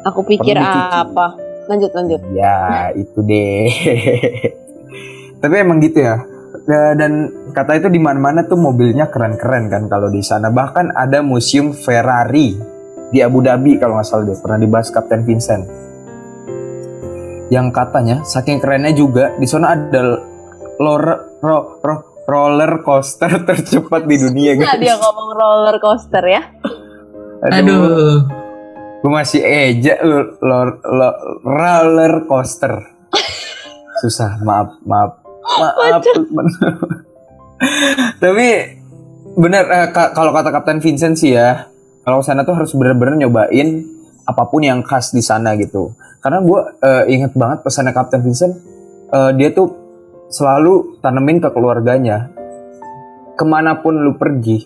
aku 0.04 0.22
pikir 0.24 0.58
apa? 0.60 1.40
Lanjut, 1.64 1.96
lanjut. 1.96 2.20
Ya, 2.36 2.92
itu 2.92 3.24
deh. 3.24 3.72
Tapi 5.42 5.54
emang 5.56 5.80
gitu 5.80 5.96
ya. 5.98 6.20
Da- 6.68 6.92
Dan 6.92 7.24
kata 7.50 7.80
itu 7.80 7.88
di 7.88 8.04
mana-mana 8.04 8.44
tuh 8.44 8.60
mobilnya 8.60 9.08
keren-keren 9.08 9.72
kan 9.72 9.88
kalau 9.88 10.12
di 10.12 10.20
sana. 10.20 10.52
Bahkan 10.52 10.92
ada 10.92 11.24
museum 11.24 11.72
Ferrari 11.72 12.52
di 13.08 13.24
Abu 13.24 13.40
Dhabi 13.40 13.80
kalau 13.80 13.96
nggak 13.96 14.04
salah 14.04 14.28
deh. 14.28 14.36
Pernah 14.36 14.60
dibahas 14.60 14.92
Kapten 14.92 15.24
Vincent. 15.24 15.64
Yang 17.48 17.68
katanya 17.72 18.16
saking 18.26 18.60
kerennya 18.60 18.92
juga 18.92 19.32
di 19.36 19.46
sana 19.46 19.72
ada 19.72 20.20
lor, 20.84 21.04
ro, 21.40 21.80
ro, 21.80 21.96
roller 22.24 22.84
coaster 22.84 23.32
tercepat 23.48 24.04
di 24.04 24.20
dunia 24.20 24.60
Nah, 24.60 24.76
dia 24.76 24.94
guys. 24.94 25.00
ngomong 25.00 25.30
roller 25.32 25.76
coaster 25.80 26.24
ya. 26.24 26.42
Aduh. 27.44 28.28
Gue 29.00 29.12
masih 29.12 29.44
eja 29.44 30.00
lor, 30.40 30.80
lo- 30.80 31.18
roller 31.44 32.24
coaster. 32.24 32.72
Susah, 34.02 34.40
maaf, 34.40 34.80
maaf. 34.84 35.20
Maaf. 35.44 36.04
Tapi 38.20 38.48
bener 39.36 39.64
eh, 39.66 39.88
ka- 39.92 40.12
kalau 40.12 40.32
kata 40.32 40.50
Kapten 40.52 40.80
Vincent 40.80 41.16
sih 41.16 41.36
ya, 41.36 41.68
kalau 42.04 42.20
ke 42.20 42.26
sana 42.26 42.44
tuh 42.44 42.56
harus 42.56 42.72
bener-bener 42.72 43.16
nyobain 43.18 43.84
apa 44.24 44.44
pun 44.48 44.64
yang 44.64 44.80
khas 44.80 45.12
di 45.12 45.20
sana 45.20 45.56
gitu. 45.56 45.92
Karena 46.24 46.40
gue 46.40 46.60
inget 47.10 47.36
banget 47.36 47.60
pesannya 47.60 47.92
Kapten 47.92 48.24
Vincent, 48.24 48.56
eh, 49.12 49.32
dia 49.36 49.52
tuh 49.52 49.68
selalu 50.34 50.98
tanemin 51.06 51.38
ke 51.38 51.54
keluarganya. 51.54 52.34
Ke 53.38 53.46
mana 53.46 53.78
pun 53.86 53.94
lu 53.94 54.18
pergi, 54.18 54.66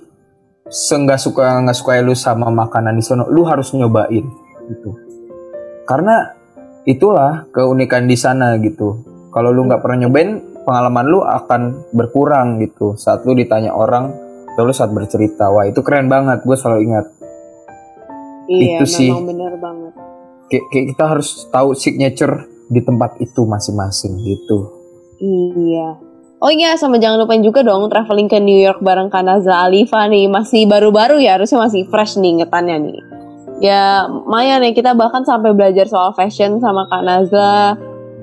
seenggak 0.67 1.19
suka 1.19 1.59
nggak 1.63 1.75
suka 1.75 1.99
lu 1.99 2.15
sama 2.15 2.47
makanan 2.47 2.95
di 2.95 3.03
sana, 3.03 3.27
lu 3.27 3.43
harus 3.43 3.75
nyobain 3.75 4.23
gitu. 4.67 4.89
Karena 5.87 6.31
itulah 6.87 7.47
keunikan 7.51 8.07
di 8.07 8.15
sana 8.15 8.55
gitu. 8.63 9.03
Kalau 9.31 9.51
lu 9.51 9.67
nggak 9.67 9.83
pernah 9.83 10.07
nyobain, 10.07 10.39
pengalaman 10.63 11.05
lu 11.07 11.19
akan 11.23 11.91
berkurang 11.91 12.59
gitu. 12.63 12.95
Saat 12.95 13.23
lu 13.23 13.35
ditanya 13.35 13.71
orang, 13.75 14.11
terus 14.59 14.79
saat 14.79 14.91
bercerita, 14.91 15.51
wah 15.51 15.67
itu 15.67 15.79
keren 15.83 16.11
banget. 16.11 16.43
Gue 16.43 16.55
selalu 16.59 16.79
ingat. 16.91 17.05
Iya, 18.47 18.79
Itu 18.79 18.85
sih. 18.87 19.11
bener 19.11 19.59
banget. 19.59 19.91
Kita 20.47 21.03
harus 21.11 21.47
tahu 21.51 21.75
signature 21.75 22.47
di 22.67 22.79
tempat 22.83 23.19
itu 23.19 23.43
masing-masing 23.43 24.15
gitu. 24.23 24.76
Iya. 25.17 25.87
Oh 26.37 26.53
iya, 26.53 26.77
sama 26.77 27.01
jangan 27.01 27.25
lupain 27.25 27.41
juga 27.41 27.65
dong 27.65 27.89
traveling 27.89 28.29
ke 28.29 28.37
New 28.37 28.61
York 28.61 28.77
bareng 28.85 29.09
Kanaza 29.09 29.57
Alifa 29.57 30.05
nih. 30.05 30.29
Masih 30.29 30.69
baru-baru 30.69 31.17
ya, 31.17 31.33
harusnya 31.41 31.57
masih 31.65 31.89
fresh 31.89 32.21
nih 32.21 32.37
ingetannya 32.37 32.77
nih. 32.77 32.99
Ya, 33.57 34.05
lumayan 34.05 34.61
ya 34.61 34.69
kita 34.69 34.93
bahkan 34.93 35.25
sampai 35.25 35.57
belajar 35.57 35.89
soal 35.89 36.13
fashion 36.13 36.61
sama 36.61 36.85
Kak 36.85 37.01
Naza 37.01 37.73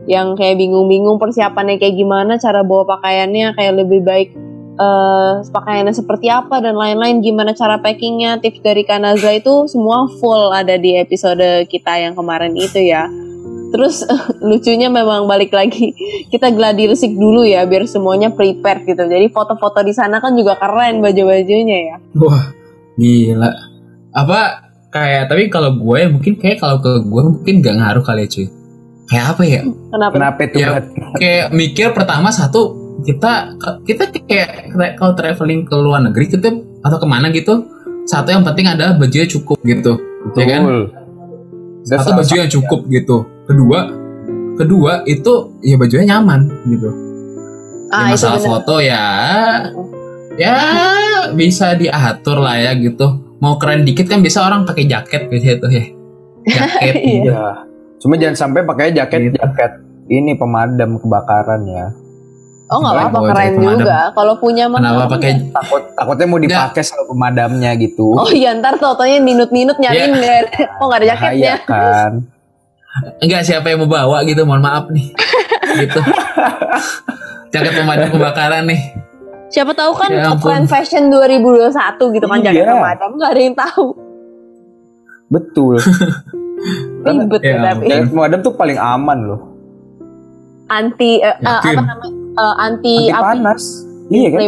yang 0.07 0.39
kayak 0.39 0.63
bingung-bingung 0.63 1.19
persiapannya 1.19 1.83
kayak 1.83 1.99
gimana, 1.99 2.39
cara 2.39 2.63
bawa 2.63 2.87
pakaiannya 2.87 3.59
kayak 3.59 3.75
lebih 3.83 4.01
baik 4.07 4.31
eh 4.75 5.33
pakaiannya 5.55 5.95
seperti 5.95 6.31
apa 6.31 6.59
dan 6.59 6.79
lain-lain, 6.79 7.23
gimana 7.23 7.55
cara 7.55 7.79
packingnya, 7.79 8.39
tips 8.39 8.63
dari 8.63 8.87
Kak 8.87 9.03
Naza 9.03 9.31
itu 9.35 9.67
semua 9.67 10.07
full 10.19 10.51
ada 10.55 10.79
di 10.79 10.99
episode 10.99 11.67
kita 11.67 11.99
yang 11.99 12.15
kemarin 12.15 12.55
itu 12.55 12.79
ya. 12.79 13.11
Terus 13.75 14.07
lucunya 14.49 14.87
memang 14.87 15.27
balik 15.27 15.51
lagi 15.51 15.91
kita 16.31 16.55
gladi 16.55 16.87
resik 16.87 17.11
dulu 17.19 17.43
ya 17.43 17.67
biar 17.67 17.91
semuanya 17.91 18.31
prepare 18.31 18.87
gitu. 18.87 19.03
Jadi 19.03 19.27
foto-foto 19.35 19.83
di 19.83 19.91
sana 19.91 20.23
kan 20.23 20.39
juga 20.39 20.55
keren 20.55 21.03
baju-bajunya 21.03 21.79
ya. 21.91 21.97
Wah, 22.23 22.55
gila. 22.95 23.51
Apa 24.15 24.71
kayak 24.95 25.27
tapi 25.27 25.51
kalau 25.51 25.75
gue 25.75 26.07
mungkin 26.07 26.39
kayak 26.39 26.63
kalau 26.63 26.79
ke 26.79 27.03
gue 27.03 27.23
mungkin 27.35 27.55
gak 27.59 27.77
ngaruh 27.83 28.05
kali 28.07 28.23
ya 28.25 28.29
cuy. 28.31 28.47
Kayak 29.11 29.27
apa 29.35 29.43
ya? 29.43 29.63
Kenapa? 29.67 30.13
Kenapa 30.15 30.41
itu 30.47 30.57
Ya. 30.63 30.69
Kayak 31.19 31.47
mikir 31.51 31.91
pertama 31.91 32.31
satu 32.31 32.85
kita 33.03 33.59
kita 33.83 34.07
kayak 34.23 34.79
kalau 34.95 35.13
traveling 35.19 35.67
ke 35.67 35.75
luar 35.75 35.99
negeri 36.07 36.31
kita 36.31 36.49
atau 36.87 36.99
ke 37.03 37.07
mana 37.11 37.35
gitu 37.35 37.67
satu 38.07 38.31
yang 38.31 38.45
penting 38.47 38.71
adalah 38.71 38.95
bajunya 38.95 39.27
cukup 39.27 39.59
gitu 39.65 39.99
ya 40.39 40.47
kan 40.47 40.63
Betul. 40.63 40.83
Atau 41.85 42.01
salah 42.01 42.17
baju 42.25 42.35
yang 42.39 42.49
satu. 42.49 42.57
cukup 42.63 42.81
gitu 42.89 43.17
kedua 43.45 43.81
kedua 44.55 44.93
itu 45.05 45.33
ya 45.61 45.75
bajunya 45.75 46.07
nyaman 46.11 46.41
gitu 46.67 46.91
Ah, 47.87 48.11
Ya, 48.11 48.13
masalah 48.13 48.41
foto 48.41 48.75
ya 48.77 49.05
ya 50.35 50.57
bisa 51.33 51.73
diatur 51.73 52.39
lah 52.39 52.57
ya 52.57 52.75
gitu 52.75 53.07
mau 53.39 53.55
keren 53.55 53.83
dikit 53.83 54.05
kan 54.05 54.19
bisa 54.19 54.43
orang 54.43 54.65
pakai 54.65 54.85
jaket 54.85 55.29
gitu 55.29 55.47
ya 55.47 55.85
jaket 56.45 56.95
Iya. 56.99 57.23
Iya. 57.23 57.45
Cuma 57.97 58.15
jangan 58.15 58.37
sampai 58.39 58.61
pakai 58.63 58.93
jaket 58.93 59.21
Gitu. 59.23 59.37
jaket 59.37 59.73
ini 60.07 60.35
pemadam 60.35 60.99
kebakaran 60.99 61.65
ya. 61.65 61.87
Oh 62.67 62.77
nggak 62.79 62.93
Boleh, 62.93 63.07
apa-apa 63.07 63.31
keren 63.31 63.53
juga. 63.57 63.99
Kalau 64.11 64.35
punya 64.37 64.65
mah. 64.67 64.77
kenapa 64.77 65.05
pakai 65.11 65.31
Takut 65.49 65.83
takutnya 65.95 66.27
mau 66.27 66.37
dipakai 66.39 66.83
sama 66.83 67.03
pemadamnya 67.07 67.71
gitu. 67.77 68.13
Oh 68.13 68.29
iya 68.29 68.53
ntar 68.53 68.77
fotonya 68.77 69.21
minut-minut 69.21 69.77
nyariin 69.77 70.13
nggak 70.13 70.37
ada- 70.43 70.69
Oh 70.77 70.85
nggak 70.87 70.99
ada 70.99 71.07
jaketnya. 71.09 71.31
Bahaya 71.31 71.55
kan. 71.63 72.13
enggak 73.19 73.43
siapa 73.43 73.67
yang 73.67 73.81
mau 73.81 73.91
bawa 73.91 74.23
gitu 74.23 74.43
mohon 74.43 74.61
maaf 74.61 74.87
nih 74.89 75.11
gitu 75.81 76.01
jaket 77.51 77.73
pemadam 77.75 78.09
kebakaran 78.11 78.65
nih 78.65 78.83
Siapa 79.45 79.71
tahu 79.71 79.95
kan 79.95 80.11
Ya 80.11 80.35
tren 80.35 80.67
fashion 80.67 81.15
2021 81.15 81.71
gitu 82.11 82.27
kan 82.27 82.43
jaket 82.43 82.59
Iya. 82.61 82.75
pemadam 82.75 83.11
nggak 83.15 83.31
ada 83.31 83.39
yang 83.41 83.55
tahu. 83.55 83.87
Betul. 85.29 85.79
Ribet 87.07 87.39
Ya 87.39 87.51
ya, 87.53 87.59
tapi 87.65 87.87
jaket 87.87 88.11
pemadam 88.11 88.39
tuh 88.41 88.53
paling 88.53 88.75
aman 88.75 89.19
loh. 89.23 89.41
anti 90.67 91.23
eh, 91.23 91.31
eh, 91.31 91.39
apa 91.39 91.71
namanya 91.77 92.11
Eh, 92.35 92.55
anti, 92.59 92.95
Anti 93.07 93.15
api 93.15 93.23
panas. 93.31 93.63
Iya 94.05 94.29
kan? 94.29 94.41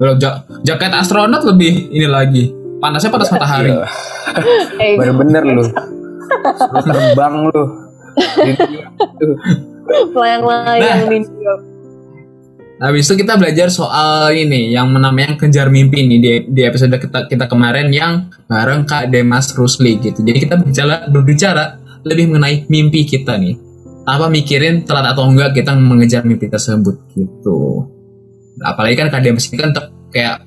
Kalau 0.00 0.14
ja- 0.16 0.40
jaket 0.64 0.92
astronot 0.94 1.44
lebih 1.44 1.92
ini 1.92 2.08
lagi 2.08 2.48
panasnya 2.80 3.12
panas 3.12 3.28
matahari 3.28 3.68
Iya. 3.74 3.84
Eh, 4.80 4.96
Bener-bener. 4.96 5.42
Lu 5.44 5.64
terbang 6.80 7.34
lu. 7.44 7.62
Tuh. 9.20 9.36
Melayang-layang 10.14 10.80
Nah. 10.80 11.10
di 11.10 11.18
New 11.22 11.40
York. 11.42 11.62
Habis 12.74 13.06
itu 13.06 13.22
kita 13.22 13.38
belajar 13.38 13.70
soal 13.70 14.34
ini 14.34 14.74
yang 14.74 14.90
namanya 14.90 15.38
kejar 15.38 15.70
mimpi 15.70 16.04
nih 16.04 16.18
di, 16.18 16.30
di 16.50 16.62
episode 16.66 16.90
kita 16.98 17.30
kita 17.30 17.46
kemarin 17.46 17.88
yang 17.94 18.28
bareng 18.50 18.82
Kak 18.82 19.14
Demas 19.14 19.54
Rusli 19.54 20.02
gitu. 20.02 20.20
Jadi 20.26 20.38
kita 20.42 20.58
berbicara 20.58 21.06
berbicara 21.06 21.64
lebih 22.02 22.34
mengenai 22.34 22.66
mimpi 22.66 23.06
kita 23.06 23.38
nih. 23.38 23.56
Apa 24.04 24.28
mikirin 24.28 24.84
telat 24.84 25.16
atau 25.16 25.24
enggak 25.24 25.54
kita 25.56 25.72
mengejar 25.78 26.26
mimpi 26.26 26.50
tersebut 26.50 26.98
gitu. 27.14 27.88
Apalagi 28.60 28.98
kan 29.00 29.08
Kak 29.08 29.22
Demas 29.22 29.48
ini 29.48 29.56
kan 29.56 29.70
ter- 29.72 29.94
kayak 30.12 30.44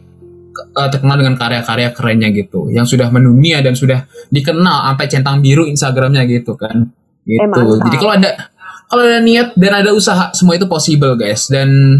eh, 0.77 0.89
terkenal 0.93 1.15
dengan 1.17 1.39
karya-karya 1.39 1.89
kerennya 1.95 2.29
gitu, 2.35 2.69
yang 2.69 2.85
sudah 2.85 3.07
mendunia 3.09 3.63
dan 3.63 3.73
sudah 3.73 4.05
dikenal 4.29 4.93
sampai 4.93 5.07
centang 5.09 5.39
biru 5.41 5.65
Instagramnya 5.65 6.27
gitu 6.27 6.53
kan. 6.59 6.91
Gitu. 7.27 7.43
mantap. 7.43 7.83
Jadi 7.91 7.97
kalau 7.99 8.13
ada 8.15 8.31
kalau 8.87 9.03
ada 9.03 9.19
niat 9.19 9.51
dan 9.59 9.83
ada 9.83 9.91
usaha 9.91 10.31
semua 10.31 10.55
itu 10.55 10.65
possible 10.65 11.19
guys. 11.19 11.51
Dan 11.51 11.99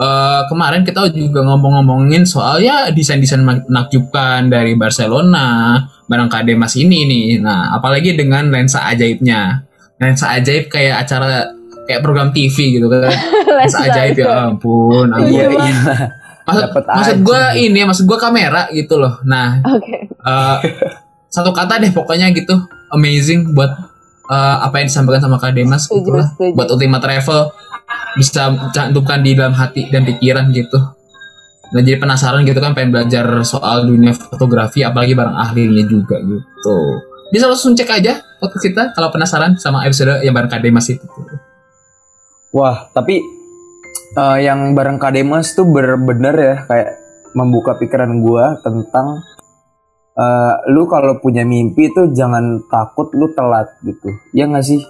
eh, 0.00 0.42
kemarin 0.48 0.82
kita 0.82 1.12
juga 1.12 1.44
ngomong-ngomongin 1.44 2.24
soal 2.24 2.64
ya 2.64 2.88
desain-desain 2.88 3.44
menakjubkan 3.44 4.48
dari 4.48 4.72
Barcelona 4.72 5.76
barang 6.08 6.28
Kak 6.28 6.44
Demas 6.44 6.76
ini 6.76 7.08
nih 7.08 7.26
nah 7.40 7.76
apalagi 7.76 8.16
dengan 8.16 8.48
lensa 8.48 8.88
ajaibnya. 8.88 9.68
Lensa 10.00 10.34
ajaib 10.34 10.66
kayak 10.72 11.06
acara 11.06 11.52
kayak 11.84 12.00
program 12.00 12.32
TV 12.32 12.80
gitu 12.80 12.88
kan. 12.88 13.12
Lensa 13.60 13.78
ajaib 13.92 14.16
ya 14.16 14.48
ampun 14.48 15.12
ampun. 15.12 15.28
Iya 15.28 15.46
iya. 15.52 15.74
maksud, 16.42 16.68
maksud 16.74 17.18
gue 17.22 17.42
ini 17.60 17.80
maksud 17.86 18.04
gue 18.08 18.18
kamera 18.18 18.72
gitu 18.72 18.96
loh. 18.96 19.20
Nah 19.28 19.60
Oke. 19.68 20.08
eh, 20.08 20.56
satu 21.28 21.52
kata 21.52 21.76
deh 21.76 21.92
pokoknya 21.92 22.32
gitu. 22.32 22.56
Amazing 22.92 23.56
buat 23.56 23.91
eh, 24.32 24.56
apa 24.64 24.80
yang 24.80 24.88
disampaikan 24.88 25.22
sama 25.28 25.36
Kak 25.36 25.52
Demas 25.52 25.84
gitu 25.92 26.10
lah 26.16 26.32
buat 26.56 26.68
Ultima 26.72 26.96
Travel 26.98 27.52
bisa 28.16 28.52
cantumkan 28.72 29.20
di 29.20 29.36
dalam 29.36 29.52
hati 29.52 29.92
dan 29.92 30.08
pikiran 30.08 30.48
gitu. 30.52 30.80
Nah 31.72 31.80
jadi 31.80 31.96
penasaran 31.96 32.44
gitu 32.44 32.60
kan 32.60 32.76
pengen 32.76 32.92
belajar 32.92 33.24
soal 33.44 33.88
dunia 33.88 34.12
fotografi 34.12 34.84
apalagi 34.84 35.16
bareng 35.16 35.36
ahlinya 35.36 35.84
juga 35.88 36.20
gitu. 36.20 36.76
Bisa 37.32 37.48
langsung 37.48 37.72
cek 37.72 37.88
aja 37.88 38.20
podcast 38.40 38.64
kita 38.64 38.82
kalau 38.92 39.08
penasaran 39.08 39.56
sama 39.56 39.84
episode 39.88 40.20
yang 40.20 40.36
bareng 40.36 40.52
Kak 40.52 40.60
Demas 40.60 40.88
itu. 40.92 41.04
Wah, 42.52 42.92
tapi 42.92 43.24
eh, 44.12 44.38
yang 44.44 44.76
bareng 44.76 45.00
Kademas 45.00 45.56
tuh 45.56 45.64
bener-bener 45.64 46.34
ya 46.36 46.56
kayak 46.68 46.90
membuka 47.32 47.80
pikiran 47.80 48.20
gua 48.20 48.60
tentang 48.60 49.24
eh, 50.12 50.54
lu 50.70 50.84
kalau 50.86 51.16
punya 51.18 51.42
mimpi 51.42 51.88
tuh 51.90 52.12
jangan 52.12 52.64
takut 52.68 53.08
lu 53.12 53.32
telat 53.32 53.72
gitu. 53.82 54.12
Ya 54.32 54.44
nggak 54.44 54.64
sih? 54.64 54.80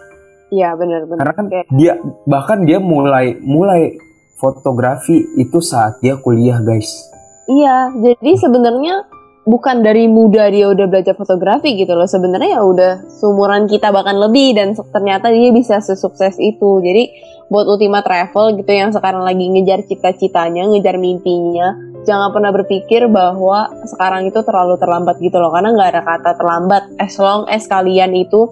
Iya 0.53 0.77
benar-benar. 0.77 1.21
Karena 1.25 1.35
kan 1.35 1.47
Kayak- 1.49 1.69
dia 1.73 1.93
bahkan 2.29 2.59
dia 2.63 2.77
mulai 2.77 3.41
mulai 3.41 3.97
fotografi 4.37 5.23
itu 5.39 5.63
saat 5.63 6.03
dia 6.03 6.19
kuliah, 6.19 6.59
guys. 6.59 7.09
Iya, 7.47 7.95
jadi 7.95 8.33
sebenarnya 8.37 9.07
bukan 9.43 9.83
dari 9.83 10.07
muda 10.07 10.47
dia 10.51 10.67
udah 10.71 10.87
belajar 10.87 11.15
fotografi 11.15 11.79
gitu 11.79 11.95
loh. 11.95 12.07
Sebenarnya 12.07 12.59
ya 12.59 12.63
udah 12.63 12.93
seumuran 13.23 13.71
kita 13.71 13.95
bahkan 13.95 14.19
lebih 14.19 14.59
dan 14.59 14.75
ternyata 14.75 15.31
dia 15.31 15.55
bisa 15.55 15.79
sesukses 15.79 16.37
itu. 16.43 16.83
Jadi 16.83 17.11
buat 17.47 17.67
Ultima 17.71 18.03
Travel 18.03 18.59
gitu 18.59 18.73
yang 18.73 18.91
sekarang 18.91 19.23
lagi 19.23 19.45
ngejar 19.47 19.87
cita-citanya, 19.87 20.67
ngejar 20.69 20.97
mimpinya, 20.99 21.92
jangan 22.03 22.35
pernah 22.35 22.51
berpikir 22.51 23.07
bahwa 23.07 23.71
sekarang 23.87 24.27
itu 24.29 24.41
terlalu 24.43 24.75
terlambat 24.79 25.17
gitu 25.23 25.39
loh. 25.39 25.55
Karena 25.55 25.75
nggak 25.75 25.89
ada 25.95 26.03
kata 26.03 26.31
terlambat 26.39 26.83
as 26.99 27.15
long 27.19 27.47
as 27.47 27.67
kalian 27.71 28.15
itu 28.15 28.51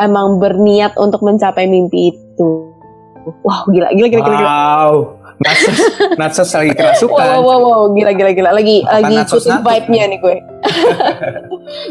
emang 0.00 0.40
berniat 0.40 0.96
untuk 0.96 1.20
mencapai 1.24 1.68
mimpi 1.68 2.12
itu. 2.12 2.50
Wow, 3.42 3.66
gila, 3.74 3.90
gila, 3.90 4.08
gila, 4.08 4.22
gila. 4.22 4.38
gila. 4.38 4.50
Wow. 4.50 4.94
Natsos, 5.36 5.78
Natsos 6.16 6.50
lagi 6.56 6.72
kerasukan. 6.72 7.12
wow, 7.12 7.40
wow, 7.44 7.58
wow, 7.60 7.82
gila, 7.92 8.16
gila, 8.16 8.30
gila. 8.32 8.50
Lagi, 8.56 8.80
Apaan 8.88 9.04
lagi 9.04 9.14
ikutin 9.20 9.52
natsos 9.52 9.64
vibe-nya 9.68 10.04
nih 10.08 10.18
gue. 10.24 10.36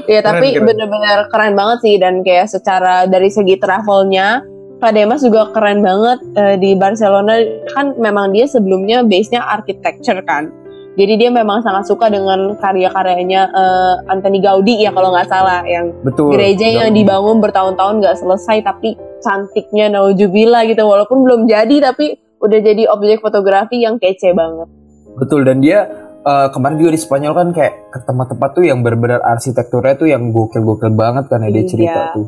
ya, 0.17 0.19
tapi 0.25 0.47
bener-bener 0.57 1.29
keren 1.29 1.53
banget 1.53 1.77
sih. 1.85 1.95
Dan 2.01 2.25
kayak 2.25 2.49
secara 2.49 3.05
dari 3.05 3.29
segi 3.29 3.61
travelnya, 3.61 4.41
Kak 4.81 4.91
Demas 4.97 5.21
juga 5.21 5.53
keren 5.53 5.85
banget 5.85 6.19
eh, 6.33 6.55
di 6.57 6.73
Barcelona. 6.73 7.37
Kan 7.69 7.93
memang 8.01 8.33
dia 8.33 8.49
sebelumnya 8.49 9.05
base-nya 9.05 9.45
architecture 9.45 10.25
kan. 10.25 10.49
Jadi 10.95 11.13
dia 11.15 11.27
memang 11.27 11.59
sangat 11.59 11.85
suka 11.85 12.07
dengan 12.07 12.55
karya-karyanya 12.55 13.41
eh, 13.47 13.93
Anthony 14.07 14.39
Gaudi 14.39 14.79
ya 14.79 14.91
kalau 14.91 15.11
nggak 15.11 15.27
salah. 15.27 15.61
Yang 15.63 15.91
Betul. 16.01 16.31
gereja 16.31 16.67
yang 16.67 16.91
dibangun 16.91 17.43
bertahun-tahun 17.43 17.99
nggak 17.99 18.15
selesai 18.15 18.63
tapi 18.63 18.95
cantiknya 19.19 19.91
naujubillah 19.91 20.63
gitu. 20.65 20.81
Walaupun 20.81 21.21
belum 21.21 21.41
jadi 21.45 21.83
tapi 21.83 22.15
udah 22.39 22.59
jadi 22.59 22.87
objek 22.87 23.19
fotografi 23.19 23.83
yang 23.83 23.99
kece 23.99 24.31
banget. 24.31 24.71
Betul 25.15 25.43
dan 25.43 25.59
dia 25.59 25.83
eh, 26.21 26.47
kemarin 26.49 26.79
juga 26.79 26.91
di 26.91 26.99
Spanyol 26.99 27.33
kan 27.33 27.47
kayak 27.51 27.73
ke 27.91 27.99
tempat-tempat 28.01 28.49
tuh 28.53 28.63
yang 28.63 28.79
benar-benar 28.79 29.19
arsitekturnya 29.21 29.95
tuh 29.95 30.07
yang 30.07 30.31
gokil-gokil 30.31 30.91
banget 30.91 31.27
kan 31.27 31.43
ya 31.43 31.51
dia 31.51 31.59
Iya. 31.59 31.69
cerita 31.69 32.01
tuh. 32.15 32.27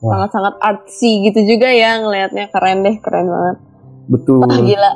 Wah. 0.00 0.20
sangat-sangat 0.20 0.54
artsy 0.60 1.24
gitu 1.24 1.40
juga 1.48 1.64
ya 1.64 1.96
ngelihatnya 1.96 2.52
keren 2.52 2.84
deh 2.84 3.00
keren 3.00 3.24
banget 3.24 3.56
Betul. 4.04 4.44
Wah, 4.44 4.60
gila 4.60 4.90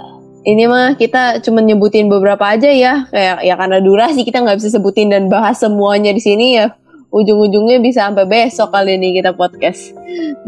ini 0.49 0.65
mah 0.65 0.97
kita 0.97 1.45
cuma 1.45 1.61
nyebutin 1.61 2.09
beberapa 2.09 2.41
aja 2.41 2.73
ya. 2.73 3.05
Kayak 3.13 3.45
ya 3.45 3.55
karena 3.61 3.79
durasi 3.85 4.25
kita 4.25 4.41
nggak 4.41 4.57
bisa 4.57 4.81
sebutin 4.81 5.13
dan 5.13 5.29
bahas 5.29 5.61
semuanya 5.61 6.09
di 6.17 6.23
sini 6.25 6.57
ya. 6.57 6.73
Ujung-ujungnya 7.13 7.81
bisa 7.85 8.09
sampai 8.09 8.25
besok 8.25 8.73
kali 8.73 8.97
ini 8.97 9.21
kita 9.21 9.37
podcast. 9.37 9.93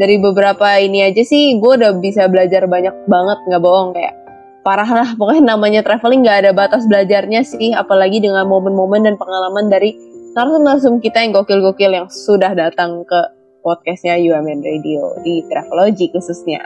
Dari 0.01 0.17
beberapa 0.17 0.77
ini 0.81 1.05
aja 1.05 1.21
sih 1.21 1.61
gue 1.61 1.71
udah 1.77 1.93
bisa 2.01 2.25
belajar 2.25 2.65
banyak 2.65 3.05
banget 3.05 3.37
nggak 3.45 3.61
bohong. 3.61 3.93
Kayak 3.93 4.17
parah 4.65 4.89
lah 4.89 5.09
pokoknya 5.13 5.53
namanya 5.53 5.81
traveling 5.85 6.25
nggak 6.25 6.49
ada 6.49 6.51
batas 6.57 6.89
belajarnya 6.89 7.45
sih. 7.45 7.69
Apalagi 7.77 8.25
dengan 8.25 8.49
momen-momen 8.49 9.05
dan 9.05 9.21
pengalaman 9.21 9.69
dari 9.69 9.93
narsum-narsum 10.33 10.97
kita 10.97 11.21
yang 11.21 11.37
gokil-gokil 11.37 11.93
yang 11.93 12.07
sudah 12.09 12.57
datang 12.57 13.05
ke 13.05 13.19
podcastnya 13.61 14.17
UMN 14.17 14.65
Radio 14.65 15.13
di 15.21 15.45
Travelogy 15.45 16.09
khususnya. 16.09 16.65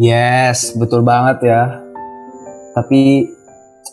Yes, 0.00 0.74
betul 0.74 1.06
banget 1.06 1.38
ya. 1.46 1.91
Tapi 2.72 3.28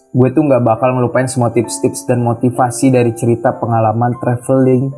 gue 0.10 0.30
tuh 0.34 0.42
nggak 0.42 0.64
bakal 0.66 0.98
ngelupain 0.98 1.30
semua 1.30 1.54
tips-tips 1.54 2.10
dan 2.10 2.26
motivasi 2.26 2.90
dari 2.90 3.14
cerita 3.14 3.54
pengalaman 3.54 4.18
traveling 4.18 4.90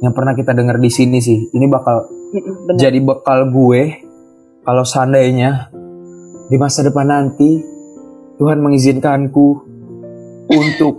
yang 0.00 0.12
pernah 0.12 0.32
kita 0.32 0.52
dengar 0.56 0.80
di 0.80 0.88
sini 0.88 1.18
sih. 1.20 1.52
Ini 1.52 1.66
bakal 1.68 2.08
Bener. 2.32 2.76
jadi 2.76 2.98
bekal 3.00 3.48
gue 3.52 3.82
kalau 4.64 4.82
seandainya 4.82 5.70
di 6.46 6.56
masa 6.58 6.82
depan 6.86 7.06
nanti 7.06 7.62
Tuhan 8.36 8.60
mengizinkanku 8.60 9.48
untuk 10.52 10.94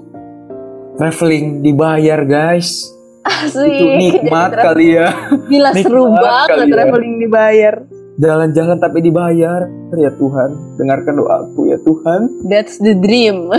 traveling 0.98 1.62
dibayar 1.62 2.26
guys. 2.26 2.90
Asik. 3.28 3.68
Itu 3.70 3.86
nikmat 4.00 4.52
kali 4.66 4.98
ya. 4.98 5.08
Gila 5.46 5.72
seru 5.82 6.10
nikmat 6.10 6.22
banget 6.24 6.48
kali 6.50 6.66
ya. 6.66 6.74
traveling 6.74 7.16
Jalan-jalan 8.18 8.82
tapi 8.82 9.06
dibayar 9.06 9.70
ya 9.94 10.10
Tuhan. 10.18 10.50
Dengarkan 10.82 11.14
doaku 11.22 11.70
ya 11.70 11.78
Tuhan. 11.86 12.50
That's 12.50 12.82
the 12.82 12.98
dream. 12.98 13.54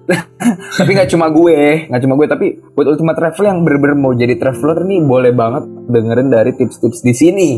tapi 0.78 0.90
nggak 0.94 1.10
cuma 1.10 1.26
gue, 1.34 1.90
nggak 1.90 2.02
cuma 2.06 2.14
gue, 2.14 2.26
tapi 2.30 2.46
buat 2.78 2.86
Ultima 2.94 3.18
Travel 3.18 3.44
yang 3.50 3.58
bener-bener 3.66 3.98
mau 3.98 4.14
jadi 4.14 4.38
traveler 4.38 4.86
nih 4.86 5.02
boleh 5.02 5.32
banget 5.34 5.66
dengerin 5.90 6.30
dari 6.30 6.54
tips-tips 6.54 7.02
di 7.02 7.10
sini. 7.10 7.50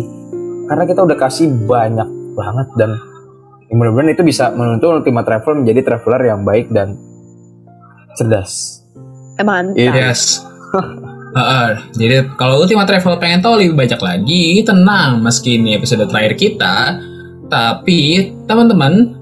Karena 0.65 0.89
kita 0.89 1.05
udah 1.05 1.19
kasih 1.21 1.53
banyak 1.69 2.09
banget 2.33 2.69
dan 2.81 2.97
yang 3.69 3.77
benar-benar 3.77 4.17
itu 4.17 4.25
bisa 4.25 4.49
menuntun 4.57 5.05
Ultima 5.05 5.21
Travel 5.21 5.61
menjadi 5.61 5.93
traveler 5.93 6.23
yang 6.25 6.41
baik 6.43 6.73
dan 6.73 6.97
cerdas. 8.17 8.81
Mantap. 9.41 9.77
Iya. 9.77 9.93
Yes. 9.93 10.41
Heeh. 11.31 11.69
jadi 11.95 12.17
kalau 12.35 12.59
Ultima 12.59 12.83
Travel 12.83 13.15
pengen 13.23 13.39
tahu 13.39 13.63
lebih 13.63 13.79
banyak 13.79 14.01
lagi, 14.03 14.67
tenang 14.67 15.23
meski 15.23 15.63
ini 15.63 15.79
episode 15.79 16.03
terakhir 16.11 16.35
kita, 16.35 16.99
tapi 17.47 18.35
teman-teman 18.51 19.15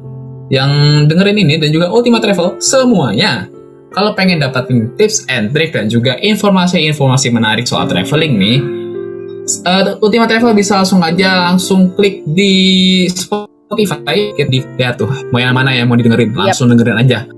yang 0.48 1.04
dengerin 1.04 1.44
ini 1.44 1.60
dan 1.60 1.68
juga 1.68 1.92
Ultima 1.92 2.16
Travel 2.16 2.56
semuanya, 2.64 3.44
kalau 3.92 4.16
pengen 4.16 4.40
dapatin 4.40 4.96
tips 4.96 5.28
and 5.28 5.52
trick 5.52 5.76
dan 5.76 5.92
juga 5.92 6.16
informasi-informasi 6.16 7.28
menarik 7.28 7.68
soal 7.68 7.84
traveling 7.84 8.40
nih, 8.40 8.58
eh, 9.68 10.00
Ultima 10.00 10.24
Travel 10.24 10.56
bisa 10.56 10.80
langsung 10.80 11.04
aja 11.04 11.52
langsung 11.52 11.92
klik 11.92 12.24
di 12.24 13.04
Spotify, 13.12 14.32
di 14.32 14.58
ya 14.80 14.96
tuh, 14.96 15.28
mau 15.28 15.40
yang 15.40 15.52
mana 15.52 15.76
yang 15.76 15.92
mau 15.92 15.96
didengerin, 15.96 16.32
langsung 16.32 16.72
dengerin 16.72 16.96
aja. 17.04 17.37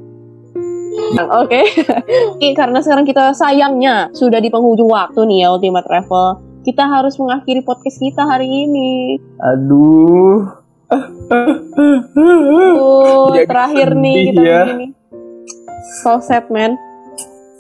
Oke. 1.12 1.60
Oke, 2.30 2.48
Karena 2.52 2.78
sekarang 2.78 3.02
kita 3.02 3.32
sayangnya 3.32 4.10
sudah 4.12 4.38
di 4.38 4.48
penghujung 4.48 4.86
waktu 4.86 5.20
nih 5.24 5.38
ya 5.40 5.48
Ultimate 5.50 5.82
Travel. 5.82 6.26
Kita 6.60 6.84
harus 6.84 7.16
mengakhiri 7.16 7.60
podcast 7.60 7.98
kita 7.98 8.22
hari 8.22 8.46
ini. 8.46 9.16
Aduh. 9.40 10.44
Tuh, 12.10 13.30
Jadi 13.32 13.46
terakhir 13.46 13.88
nih 13.94 14.16
kita 14.28 14.40
ya. 14.40 14.60
begini. 14.66 14.86
So 16.00 16.18
sad 16.18 16.46
man. 16.48 16.76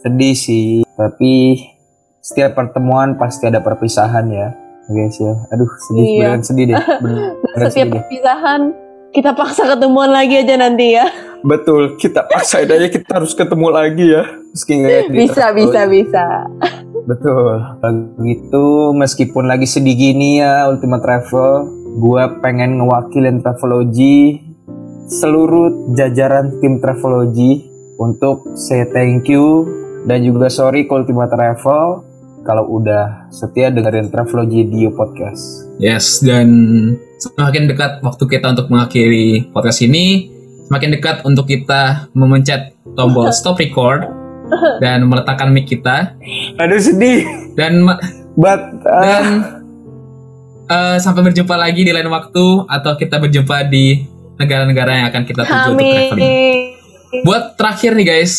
Sedih 0.00 0.32
sih, 0.32 0.66
tapi 0.92 1.60
setiap 2.20 2.54
pertemuan 2.54 3.14
pasti 3.14 3.46
ada 3.46 3.60
perpisahan 3.60 4.26
ya. 4.28 4.48
Guys 4.86 5.16
ya. 5.16 5.34
Aduh, 5.48 5.70
sedih 5.80 6.02
Iya. 6.04 6.18
beneran 6.18 6.42
sedih 6.42 6.64
deh. 6.66 6.76
Beneran 7.02 7.32
Setiap 7.54 7.70
sedih 7.70 7.84
deh. 7.86 7.92
perpisahan 8.00 8.60
kita 9.10 9.30
paksa 9.32 9.62
ketemuan 9.68 10.10
lagi 10.10 10.34
aja 10.36 10.54
nanti 10.56 10.86
ya. 10.92 11.06
Betul, 11.40 11.96
kita 11.96 12.28
paksain 12.28 12.68
aja 12.68 12.88
kita 12.88 13.20
harus 13.20 13.32
ketemu 13.32 13.68
lagi 13.72 14.06
ya. 14.12 14.24
Meski 14.50 14.74
Bisa, 15.14 15.54
bisa, 15.54 15.86
bisa. 15.88 16.26
Betul. 17.06 17.64
Begitu 18.20 18.64
meskipun 18.92 19.48
lagi 19.48 19.64
sedih 19.64 19.96
gini 19.96 20.42
ya 20.42 20.68
Ultima 20.68 21.00
Travel, 21.00 21.66
gua 21.96 22.40
pengen 22.44 22.78
ngewakilin 22.80 23.40
Travelogy 23.40 24.46
seluruh 25.10 25.90
jajaran 25.96 26.62
tim 26.62 26.78
Travelogy 26.78 27.66
untuk 27.98 28.54
say 28.54 28.86
thank 28.94 29.26
you 29.26 29.66
dan 30.06 30.22
juga 30.22 30.46
sorry 30.48 30.86
ke 30.86 30.92
Ultima 30.94 31.26
Travel 31.26 32.06
kalau 32.40 32.80
udah 32.80 33.28
setia 33.28 33.68
dengerin 33.68 34.08
Travelogy 34.08 34.64
Dio 34.64 34.94
Podcast. 34.96 35.68
Yes, 35.76 36.24
dan 36.24 36.48
semakin 37.20 37.68
dekat 37.68 38.00
waktu 38.00 38.24
kita 38.24 38.56
untuk 38.56 38.72
mengakhiri 38.72 39.52
podcast 39.52 39.84
ini, 39.84 40.32
semakin 40.70 40.94
dekat 40.94 41.16
untuk 41.26 41.50
kita 41.50 42.06
memencet 42.14 42.78
tombol 42.94 43.26
stop 43.36 43.58
record 43.58 44.06
dan 44.78 45.02
meletakkan 45.10 45.50
mic 45.50 45.66
kita 45.66 46.14
Aduh 46.62 46.78
sedih. 46.78 47.26
dan 47.58 47.82
But 48.38 48.62
ah, 48.86 49.02
dan 49.02 49.24
eh, 50.70 50.96
sampai 51.02 51.26
berjumpa 51.26 51.58
lagi 51.58 51.82
di 51.82 51.90
lain 51.90 52.06
waktu 52.06 52.70
atau 52.70 52.94
kita 52.94 53.18
berjumpa 53.18 53.66
di 53.66 54.06
negara-negara 54.38 55.02
yang 55.02 55.06
akan 55.10 55.22
kita 55.26 55.42
tuju 55.44 55.68
untuk 55.74 55.90
traveling. 55.90 56.22
Amin. 56.22 56.56
Buat 57.26 57.58
terakhir 57.58 57.98
nih 57.98 58.06
guys, 58.06 58.34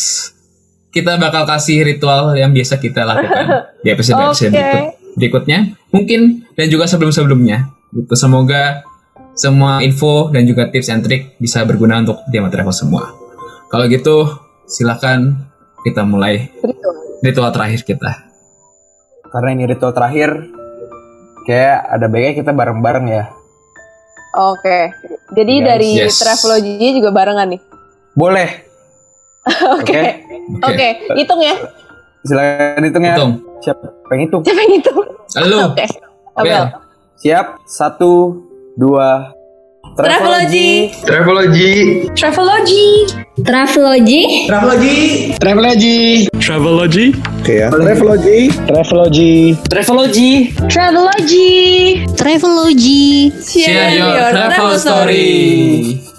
kita 0.89 1.20
bakal 1.20 1.44
kasih 1.46 1.84
ritual 1.84 2.34
yang 2.34 2.56
biasa 2.56 2.80
kita 2.80 3.04
lakukan 3.04 3.67
di 3.84 3.89
episode-episode 3.91 4.50
Oke. 4.56 4.58
berikut, 4.58 4.84
berikutnya, 5.20 5.60
mungkin 5.91 6.48
dan 6.56 6.67
juga 6.72 6.88
sebelum-sebelumnya. 6.88 7.67
Gitu. 7.91 8.13
Semoga 8.15 8.88
semua 9.36 9.80
info 9.82 10.30
dan 10.30 10.44
juga 10.44 10.67
tips 10.67 10.89
and 10.91 11.04
trick 11.08 11.39
bisa 11.39 11.63
berguna 11.63 12.04
untuk 12.04 12.22
Diamond 12.28 12.52
Travel 12.52 12.76
semua. 12.76 13.15
Kalau 13.72 13.88
gitu, 13.88 14.28
silakan 14.67 15.48
kita 15.82 16.04
mulai 16.04 16.52
ritual 17.24 17.52
terakhir 17.56 17.84
kita. 17.88 18.30
karena 19.32 19.56
ini 19.56 19.63
ritual 19.63 19.96
terakhir, 19.96 20.52
kayak 21.48 21.88
ada 21.88 22.12
baiknya 22.12 22.44
kita 22.44 22.52
bareng-bareng 22.52 23.06
ya. 23.08 23.32
Oke. 24.36 24.91
Jadi 25.32 25.54
Guys, 25.56 25.67
dari 25.72 25.89
yes. 25.96 26.20
Travelogy 26.20 27.00
juga 27.00 27.15
barengan 27.15 27.48
nih. 27.48 27.62
Boleh. 28.12 28.50
Oke. 29.80 30.02
Oke, 30.67 30.88
hitung 31.15 31.39
ya. 31.39 31.56
Silakan 32.28 32.84
hitung 32.84 33.04
ya. 33.08 33.15
Hitung. 33.15 33.32
Siapa 33.63 34.12
yang 34.12 34.22
hitung? 34.28 34.41
Siapa 34.44 34.60
yang 34.60 34.74
hitung? 34.76 35.00
Halo. 35.39 35.58
Oke. 35.72 35.86
Abel. 36.36 36.52
Abel. 36.52 36.63
Siap, 37.22 37.46
satu, 37.63 38.12
dua. 38.78 39.34
Travelogy. 39.98 40.92
Travelogy. 41.04 42.08
Travelogy. 42.16 42.88
Travelogy. 43.44 45.36
Travelogy. 45.36 46.28
Travelogy. 46.40 47.06
Oke 47.42 47.54
ya. 47.60 47.68
Travelogy. 47.70 48.40
Travelogy. 49.68 50.36
Travelogy. 50.70 52.06
Travelogy. 52.16 53.32
Share 53.44 54.00
your 54.00 54.16
travel 54.32 54.80
story. 54.80 56.11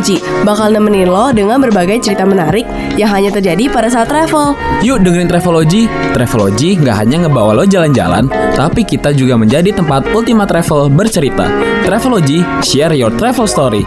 Travelogy 0.00 0.48
bakal 0.48 0.72
nemenin 0.72 1.12
lo 1.12 1.28
dengan 1.28 1.60
berbagai 1.60 2.00
cerita 2.00 2.24
menarik 2.24 2.64
yang 2.96 3.12
hanya 3.12 3.28
terjadi 3.28 3.68
pada 3.68 3.92
saat 3.92 4.08
travel. 4.08 4.56
Yuk 4.80 5.04
dengerin 5.04 5.28
Travelogy. 5.28 5.92
Travelogy 6.16 6.80
nggak 6.80 6.96
hanya 7.04 7.28
ngebawa 7.28 7.52
lo 7.52 7.68
jalan-jalan, 7.68 8.32
tapi 8.56 8.88
kita 8.88 9.12
juga 9.12 9.36
menjadi 9.36 9.76
tempat 9.76 10.08
Ultima 10.16 10.48
Travel 10.48 10.88
bercerita. 10.88 11.52
Travelogy, 11.84 12.40
share 12.64 12.96
your 12.96 13.12
travel 13.12 13.44
story. 13.44 13.84